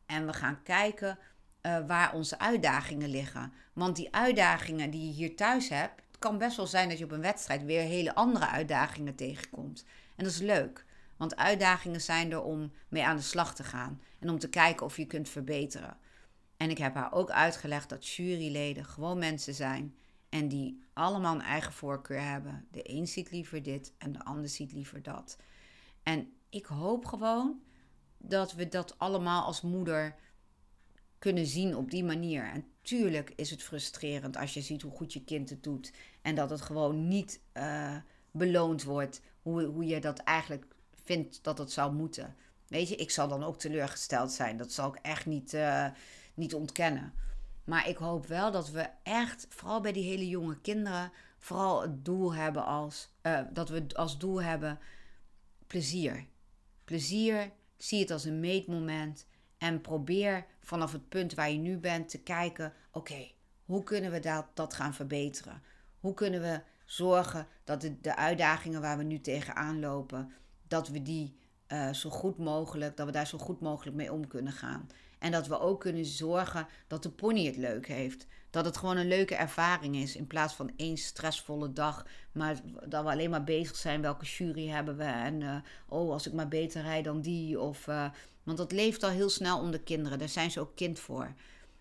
En 0.07 0.27
we 0.27 0.33
gaan 0.33 0.63
kijken 0.63 1.19
uh, 1.67 1.87
waar 1.87 2.15
onze 2.15 2.39
uitdagingen 2.39 3.09
liggen. 3.09 3.53
Want 3.73 3.97
die 3.97 4.15
uitdagingen 4.15 4.91
die 4.91 5.07
je 5.07 5.13
hier 5.13 5.37
thuis 5.37 5.69
hebt, 5.69 6.03
het 6.07 6.19
kan 6.19 6.39
best 6.39 6.57
wel 6.57 6.67
zijn 6.67 6.89
dat 6.89 6.99
je 6.99 7.05
op 7.05 7.11
een 7.11 7.21
wedstrijd 7.21 7.65
weer 7.65 7.83
hele 7.83 8.15
andere 8.15 8.49
uitdagingen 8.49 9.15
tegenkomt. 9.15 9.85
En 10.17 10.25
dat 10.25 10.33
is 10.33 10.41
leuk. 10.41 10.85
Want 11.17 11.37
uitdagingen 11.37 12.01
zijn 12.01 12.33
er 12.33 12.43
om 12.43 12.73
mee 12.89 13.05
aan 13.05 13.17
de 13.17 13.23
slag 13.23 13.55
te 13.55 13.65
gaan. 13.65 14.01
En 14.19 14.31
om 14.31 14.39
te 14.39 14.49
kijken 14.49 14.87
of 14.87 14.97
je 14.97 15.07
kunt 15.07 15.29
verbeteren. 15.29 15.97
En 16.57 16.71
ik 16.71 16.79
heb 16.79 16.95
haar 16.95 17.13
ook 17.13 17.31
uitgelegd 17.31 17.89
dat 17.89 18.07
juryleden 18.07 18.85
gewoon 18.85 19.19
mensen 19.19 19.55
zijn 19.55 19.95
en 20.29 20.49
die 20.49 20.83
allemaal 20.93 21.35
een 21.35 21.43
eigen 21.43 21.73
voorkeur 21.73 22.23
hebben. 22.23 22.67
De 22.71 22.91
een 22.91 23.07
ziet 23.07 23.31
liever 23.31 23.63
dit 23.63 23.93
en 23.99 24.13
de 24.13 24.25
ander 24.25 24.49
ziet 24.49 24.73
liever 24.73 25.03
dat. 25.03 25.37
En 26.03 26.33
ik 26.51 26.67
hoop 26.67 27.05
gewoon 27.05 27.61
dat 28.19 28.53
we 28.53 28.69
dat 28.69 28.99
allemaal 28.99 29.45
als 29.45 29.61
moeder 29.61 30.17
kunnen 31.27 31.47
zien 31.47 31.77
op 31.77 31.91
die 31.91 32.05
manier. 32.05 32.45
En 32.45 32.65
tuurlijk 32.83 33.33
is 33.37 33.51
het 33.51 33.63
frustrerend 33.63 34.37
als 34.37 34.55
je 34.55 34.61
ziet 34.61 34.83
hoe 34.83 34.93
goed 34.93 35.13
je 35.13 35.25
kind 35.25 35.51
het 35.51 35.63
doet. 35.63 35.93
En 36.23 36.35
dat 36.35 36.51
het 36.51 36.61
gewoon 36.61 37.09
niet, 37.09 37.41
uh, 37.55 37.97
beloond 38.31 38.83
wordt. 38.85 39.21
Hoe, 39.43 39.65
hoe 39.65 39.87
je 39.87 40.01
dat 40.01 40.19
eigenlijk 40.19 40.65
vindt 41.05 41.39
dat 41.43 41.59
het 41.59 41.73
zou 41.73 41.95
moeten. 41.95 42.37
Weet 42.69 42.89
je, 42.89 42.97
ik 42.97 43.11
zal 43.11 43.29
dan 43.29 43.45
ook 43.45 43.59
teleurgesteld 43.59 44.33
zijn. 44.33 44.57
Dat 44.57 44.73
zal 44.73 44.89
ik 44.89 44.99
echt 45.03 45.27
niet, 45.27 45.55
uh, 45.55 45.87
niet 46.35 46.55
ontkennen. 46.55 47.13
Maar 47.65 47.89
ik 47.89 47.97
hoop 47.97 48.27
wel 48.27 48.53
dat 48.53 48.71
we 48.71 48.89
echt, 49.03 49.47
vooral 49.49 49.81
bij 49.81 49.93
die 49.93 50.05
hele 50.05 50.29
jonge 50.29 50.61
kinderen, 50.61 51.13
vooral 51.39 51.83
het 51.83 52.05
doel 52.05 52.35
hebben 52.35 52.65
als, 52.65 53.09
uh, 53.23 53.41
dat 53.53 53.69
we 53.69 53.87
als 53.93 54.19
doel 54.19 54.43
hebben 54.43 54.79
plezier. 55.67 56.27
Plezier, 56.85 57.53
zie 57.77 58.01
het 58.01 58.11
als 58.11 58.25
een 58.25 58.41
meetmoment 58.41 59.27
en 59.59 59.81
probeer 59.81 60.47
vanaf 60.67 60.93
het 60.93 61.09
punt 61.09 61.35
waar 61.35 61.51
je 61.51 61.59
nu 61.59 61.79
bent 61.79 62.09
te 62.09 62.23
kijken, 62.23 62.73
oké, 62.91 63.31
hoe 63.65 63.83
kunnen 63.83 64.11
we 64.11 64.21
dat, 64.21 64.47
dat 64.55 64.75
gaan 64.75 64.95
verbeteren? 64.95 65.63
Hoe 66.01 66.15
kunnen 66.15 66.41
we 66.41 66.61
zorgen 66.85 67.47
dat 67.65 67.81
de, 67.81 68.01
de 68.01 68.17
uitdagingen 68.17 68.81
waar 68.81 68.99
we 68.99 69.03
nu 69.03 69.21
tegenaan 69.21 69.81
lopen, 69.81 70.33
dat 70.69 70.89
we 70.89 71.03
die 71.03 71.39
uh, 71.69 71.93
zo 71.93 72.11
goed 72.11 72.39
mogelijk, 72.39 72.97
dat 72.97 73.07
we 73.07 73.13
daar 73.13 73.27
zo 73.27 73.39
goed 73.39 73.61
mogelijk 73.61 73.97
mee 73.97 74.13
om 74.13 74.27
kunnen 74.27 74.53
gaan. 74.53 74.89
En 75.19 75.33
dat 75.33 75.47
we 75.47 75.59
ook 75.59 75.81
kunnen 75.81 76.05
zorgen 76.05 76.67
dat 76.87 77.03
de 77.03 77.11
pony 77.11 77.47
het 77.47 77.57
leuk 77.57 77.87
heeft. 77.87 78.27
Dat 78.51 78.65
het 78.65 78.77
gewoon 78.77 78.97
een 78.97 79.09
leuke 79.09 79.35
ervaring 79.35 79.97
is. 79.97 80.17
In 80.17 80.27
plaats 80.27 80.55
van 80.55 80.73
één 80.77 80.97
stressvolle 80.97 81.73
dag. 81.73 82.07
Maar 82.33 82.61
dat 82.87 83.05
we 83.05 83.11
alleen 83.11 83.31
maar 83.31 83.45
bezig 83.45 83.77
zijn. 83.77 84.01
Welke 84.01 84.25
jury 84.25 84.69
hebben 84.69 84.97
we? 84.97 85.05
En 85.05 85.41
uh, 85.41 85.57
oh, 85.89 86.13
als 86.13 86.27
ik 86.27 86.33
maar 86.33 86.49
beter 86.49 86.83
rijd 86.83 87.05
dan 87.05 87.21
die. 87.21 87.61
Of, 87.61 87.87
uh, 87.87 88.11
want 88.43 88.59
dat 88.59 88.73
leeft 88.73 89.03
al 89.03 89.11
heel 89.11 89.31
snel 89.31 89.61
om 89.61 89.71
de 89.71 89.83
kinderen. 89.83 90.19
Daar 90.19 90.29
zijn 90.29 90.51
ze 90.51 90.61
ook 90.61 90.77
kind 90.77 90.99
voor. 90.99 91.35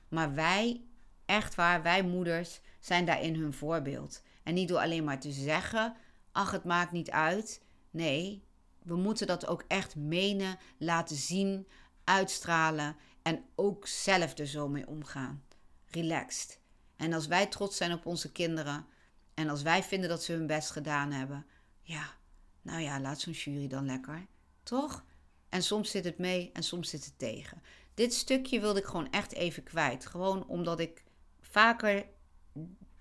Maar 0.08 0.34
wij, 0.34 0.82
echt 1.26 1.56
waar, 1.56 1.82
wij 1.84 2.04
moeders 2.04 2.62
zijn 2.80 3.06
daarin 3.06 3.36
hun 3.36 3.54
voorbeeld. 3.54 4.22
En 4.44 4.54
niet 4.54 4.68
door 4.68 4.80
alleen 4.80 5.04
maar 5.04 5.20
te 5.20 5.32
zeggen: 5.32 5.96
ach, 6.32 6.52
het 6.52 6.64
maakt 6.64 6.92
niet 6.92 7.12
uit. 7.12 7.62
Nee, 7.92 8.44
we 8.86 8.96
moeten 8.96 9.28
dat 9.28 9.48
ook 9.48 9.64
echt 9.68 9.96
menen, 9.96 10.58
laten 10.78 11.16
zien, 11.16 11.68
uitstralen 12.04 12.96
en 13.22 13.46
ook 13.56 13.88
zelf 13.88 14.38
er 14.38 14.48
zo 14.48 14.68
mee 14.68 14.88
omgaan. 14.88 15.44
Relaxed. 15.86 16.60
En 16.96 17.14
als 17.14 17.28
wij 17.28 17.48
trots 17.48 17.78
zijn 17.78 17.94
op 17.94 18.06
onze 18.06 18.32
kinderen 18.32 18.86
en 19.34 19.50
als 19.50 19.62
wij 19.62 19.84
vinden 19.84 20.10
dat 20.10 20.24
ze 20.24 20.32
hun 20.32 20.48
best 20.48 20.72
gedaan 20.72 21.12
hebben, 21.12 21.46
ja, 21.82 22.14
nou 22.62 22.82
ja, 22.82 23.00
laat 23.00 23.20
zo'n 23.20 23.34
jury 23.34 23.68
dan 23.68 23.86
lekker. 23.86 24.26
Toch? 24.64 25.06
En 25.50 25.64
soms 25.64 25.92
zit 25.92 26.06
het 26.06 26.18
mee 26.18 26.50
en 26.54 26.64
soms 26.64 26.90
zit 26.90 27.06
het 27.06 27.20
tegen. 27.20 27.62
Dit 27.94 28.14
stukje 28.14 28.60
wilde 28.60 28.80
ik 28.80 28.86
gewoon 28.86 29.12
echt 29.12 29.34
even 29.34 29.64
kwijt. 29.64 30.06
Gewoon 30.06 30.48
omdat 30.48 30.80
ik 30.80 31.04
vaker 31.42 32.06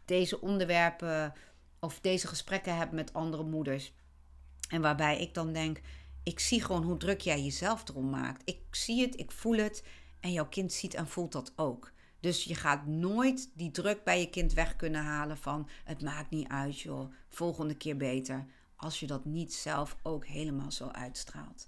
deze 0.04 0.40
onderwerpen 0.40 1.32
of 1.80 2.00
deze 2.00 2.26
gesprekken 2.26 2.76
heb 2.76 2.92
met 2.92 3.12
andere 3.12 3.44
moeders. 3.44 3.92
En 4.74 4.80
waarbij 4.80 5.20
ik 5.20 5.34
dan 5.34 5.52
denk, 5.52 5.80
ik 6.22 6.40
zie 6.40 6.62
gewoon 6.62 6.82
hoe 6.82 6.96
druk 6.96 7.20
jij 7.20 7.42
jezelf 7.42 7.88
erom 7.88 8.10
maakt. 8.10 8.42
Ik 8.44 8.58
zie 8.70 9.02
het, 9.02 9.18
ik 9.20 9.32
voel 9.32 9.56
het 9.56 9.82
en 10.20 10.32
jouw 10.32 10.48
kind 10.48 10.72
ziet 10.72 10.94
en 10.94 11.08
voelt 11.08 11.32
dat 11.32 11.52
ook. 11.56 11.92
Dus 12.20 12.44
je 12.44 12.54
gaat 12.54 12.86
nooit 12.86 13.50
die 13.54 13.70
druk 13.70 14.04
bij 14.04 14.20
je 14.20 14.30
kind 14.30 14.52
weg 14.52 14.76
kunnen 14.76 15.02
halen 15.02 15.36
van 15.36 15.68
het 15.84 16.02
maakt 16.02 16.30
niet 16.30 16.48
uit 16.48 16.80
joh, 16.80 17.12
volgende 17.28 17.74
keer 17.74 17.96
beter. 17.96 18.46
Als 18.76 19.00
je 19.00 19.06
dat 19.06 19.24
niet 19.24 19.54
zelf 19.54 19.96
ook 20.02 20.26
helemaal 20.26 20.72
zo 20.72 20.88
uitstraalt. 20.88 21.66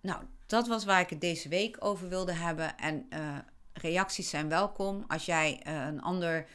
Nou, 0.00 0.22
dat 0.46 0.66
was 0.66 0.84
waar 0.84 1.00
ik 1.00 1.10
het 1.10 1.20
deze 1.20 1.48
week 1.48 1.76
over 1.84 2.08
wilde 2.08 2.32
hebben. 2.32 2.76
En 2.76 3.06
uh, 3.10 3.38
reacties 3.72 4.30
zijn 4.30 4.48
welkom. 4.48 5.04
Als 5.08 5.24
jij 5.24 5.62
uh, 5.66 5.86
een 5.86 6.02
ander 6.02 6.46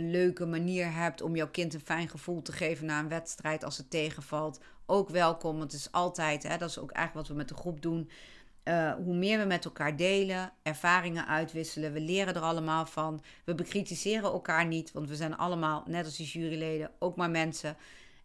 leuke 0.00 0.46
manier 0.46 0.92
hebt 0.92 1.22
om 1.22 1.36
jouw 1.36 1.50
kind 1.50 1.74
een 1.74 1.80
fijn 1.80 2.08
gevoel 2.08 2.42
te 2.42 2.52
geven 2.52 2.86
na 2.86 2.98
een 2.98 3.08
wedstrijd 3.08 3.64
als 3.64 3.76
het 3.76 3.90
tegenvalt, 3.90 4.60
ook 4.92 5.08
welkom. 5.08 5.60
Het 5.60 5.72
is 5.72 5.92
altijd, 5.92 6.42
hè, 6.42 6.56
dat 6.56 6.68
is 6.68 6.78
ook 6.78 6.90
eigenlijk 6.90 7.26
wat 7.26 7.36
we 7.36 7.42
met 7.42 7.48
de 7.48 7.60
groep 7.62 7.82
doen. 7.82 8.10
Uh, 8.64 8.94
hoe 8.94 9.14
meer 9.14 9.38
we 9.38 9.44
met 9.44 9.64
elkaar 9.64 9.96
delen, 9.96 10.52
ervaringen 10.62 11.26
uitwisselen, 11.26 11.92
we 11.92 12.00
leren 12.00 12.34
er 12.34 12.40
allemaal 12.40 12.86
van. 12.86 13.22
We 13.44 13.54
bekritiseren 13.54 14.30
elkaar 14.30 14.66
niet, 14.66 14.92
want 14.92 15.08
we 15.08 15.16
zijn 15.16 15.36
allemaal, 15.36 15.82
net 15.86 16.04
als 16.04 16.16
die 16.16 16.26
juryleden, 16.26 16.90
ook 16.98 17.16
maar 17.16 17.30
mensen. 17.30 17.76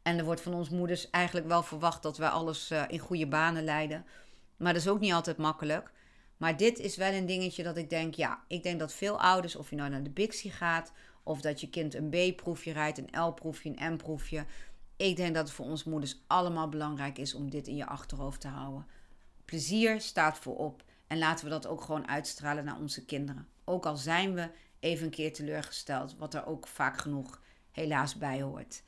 En 0.01 0.17
er 0.17 0.25
wordt 0.25 0.41
van 0.41 0.53
ons 0.53 0.69
moeders 0.69 1.09
eigenlijk 1.09 1.47
wel 1.47 1.63
verwacht 1.63 2.03
dat 2.03 2.17
we 2.17 2.29
alles 2.29 2.71
uh, 2.71 2.83
in 2.87 2.99
goede 2.99 3.27
banen 3.27 3.63
leiden. 3.63 4.05
Maar 4.57 4.73
dat 4.73 4.81
is 4.81 4.87
ook 4.87 4.99
niet 4.99 5.13
altijd 5.13 5.37
makkelijk. 5.37 5.91
Maar 6.37 6.57
dit 6.57 6.79
is 6.79 6.97
wel 6.97 7.11
een 7.11 7.25
dingetje 7.25 7.63
dat 7.63 7.77
ik 7.77 7.89
denk, 7.89 8.13
ja, 8.13 8.43
ik 8.47 8.63
denk 8.63 8.79
dat 8.79 8.93
veel 8.93 9.21
ouders, 9.21 9.55
of 9.55 9.69
je 9.69 9.75
nou 9.75 9.89
naar 9.89 10.03
de 10.03 10.09
Bixie 10.09 10.51
gaat 10.51 10.91
of 11.27 11.41
dat 11.41 11.61
je 11.61 11.69
kind 11.69 11.93
een 11.93 12.09
B-proefje 12.09 12.71
rijdt, 12.71 12.97
een 12.97 13.27
L-proefje, 13.27 13.73
een 13.75 13.93
M-proefje. 13.93 14.45
Ik 14.97 15.15
denk 15.15 15.35
dat 15.35 15.47
het 15.47 15.55
voor 15.55 15.65
ons 15.65 15.83
moeders 15.83 16.23
allemaal 16.27 16.69
belangrijk 16.69 17.17
is 17.17 17.33
om 17.33 17.49
dit 17.49 17.67
in 17.67 17.75
je 17.75 17.85
achterhoofd 17.85 18.41
te 18.41 18.47
houden. 18.47 18.85
Plezier 19.45 20.01
staat 20.01 20.37
voorop. 20.37 20.83
En 21.07 21.17
laten 21.17 21.45
we 21.45 21.51
dat 21.51 21.67
ook 21.67 21.81
gewoon 21.81 22.07
uitstralen 22.07 22.65
naar 22.65 22.79
onze 22.79 23.05
kinderen. 23.05 23.47
Ook 23.63 23.85
al 23.85 23.97
zijn 23.97 24.33
we 24.33 24.49
even 24.79 25.05
een 25.05 25.11
keer 25.11 25.33
teleurgesteld, 25.33 26.17
wat 26.17 26.33
er 26.33 26.45
ook 26.45 26.67
vaak 26.67 27.01
genoeg 27.01 27.41
helaas 27.71 28.15
bij 28.15 28.41
hoort. 28.41 28.83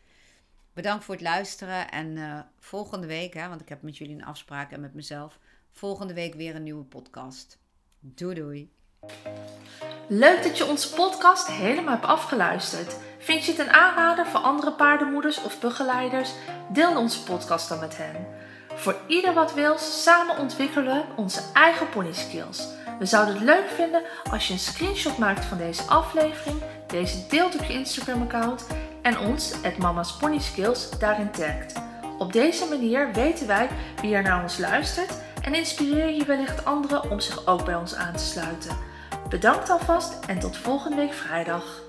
Bedankt 0.74 1.04
voor 1.04 1.14
het 1.14 1.24
luisteren 1.24 1.92
en 1.92 2.08
uh, 2.08 2.40
volgende 2.58 3.08
week, 3.08 3.34
hè, 3.34 3.48
want 3.48 3.62
ik 3.62 3.70
heb 3.70 3.82
met 3.82 3.98
jullie 3.98 4.16
een 4.16 4.26
afspraak 4.26 4.72
en 4.72 4.82
met 4.82 4.94
mezelf, 4.94 5.40
volgende 5.72 6.14
week 6.14 6.34
weer 6.34 6.56
een 6.56 6.64
nieuwe 6.64 6.84
podcast. 6.84 7.60
Doei 8.00 8.36
doei! 8.36 8.79
Leuk 10.12 10.44
dat 10.44 10.58
je 10.58 10.66
onze 10.66 10.94
podcast 10.94 11.48
helemaal 11.48 11.94
hebt 11.94 12.06
afgeluisterd. 12.06 12.96
Vind 13.20 13.46
je 13.46 13.52
het 13.52 13.60
een 13.60 13.74
aanrader 13.74 14.26
voor 14.26 14.40
andere 14.40 14.72
paardenmoeders 14.72 15.42
of 15.44 15.60
begeleiders? 15.60 16.30
Deel 16.70 16.98
onze 16.98 17.24
podcast 17.24 17.70
dan 17.70 17.80
met 17.80 17.98
hen. 17.98 18.28
Voor 18.76 18.96
ieder 19.08 19.34
wat 19.34 19.54
wil, 19.54 19.78
samen 19.78 20.38
ontwikkelen 20.38 20.86
we 20.86 21.04
onze 21.16 21.42
eigen 21.54 21.90
pony 21.90 22.14
skills. 22.14 22.68
We 23.00 23.06
zouden 23.06 23.34
het 23.34 23.44
leuk 23.44 23.70
vinden 23.70 24.02
als 24.32 24.48
je 24.48 24.54
een 24.54 24.60
screenshot 24.60 25.18
maakt 25.18 25.46
van 25.46 25.58
deze 25.58 25.84
aflevering, 25.84 26.62
deze 26.88 27.28
deelt 27.28 27.56
op 27.56 27.64
je 27.64 27.74
Instagram 27.74 28.22
account 28.22 28.68
en 29.02 29.20
ons, 29.20 29.54
het 29.62 29.78
Mama's 29.78 30.18
Pony 30.18 30.40
Skills, 30.40 30.90
daarin 31.00 31.32
tagt. 31.32 31.74
Op 32.18 32.34
deze 32.34 32.66
manier 32.66 33.12
weten 33.14 33.48
wij 33.48 33.70
wie 34.02 34.16
er 34.16 34.24
naar 34.24 34.42
ons 34.42 34.58
luistert 34.58 35.14
en 35.42 35.54
inspireer 35.54 36.10
je 36.10 36.26
wellicht 36.26 36.66
anderen 36.66 37.12
om 37.12 37.20
zich 37.20 37.48
ook 37.48 37.66
bij 37.66 37.76
ons 37.76 37.96
aan 37.96 38.16
te 38.16 38.24
sluiten. 38.24 38.89
Bedankt 39.30 39.70
alvast 39.70 40.26
en 40.26 40.40
tot 40.40 40.58
volgende 40.58 40.98
week 40.98 41.14
vrijdag. 41.14 41.89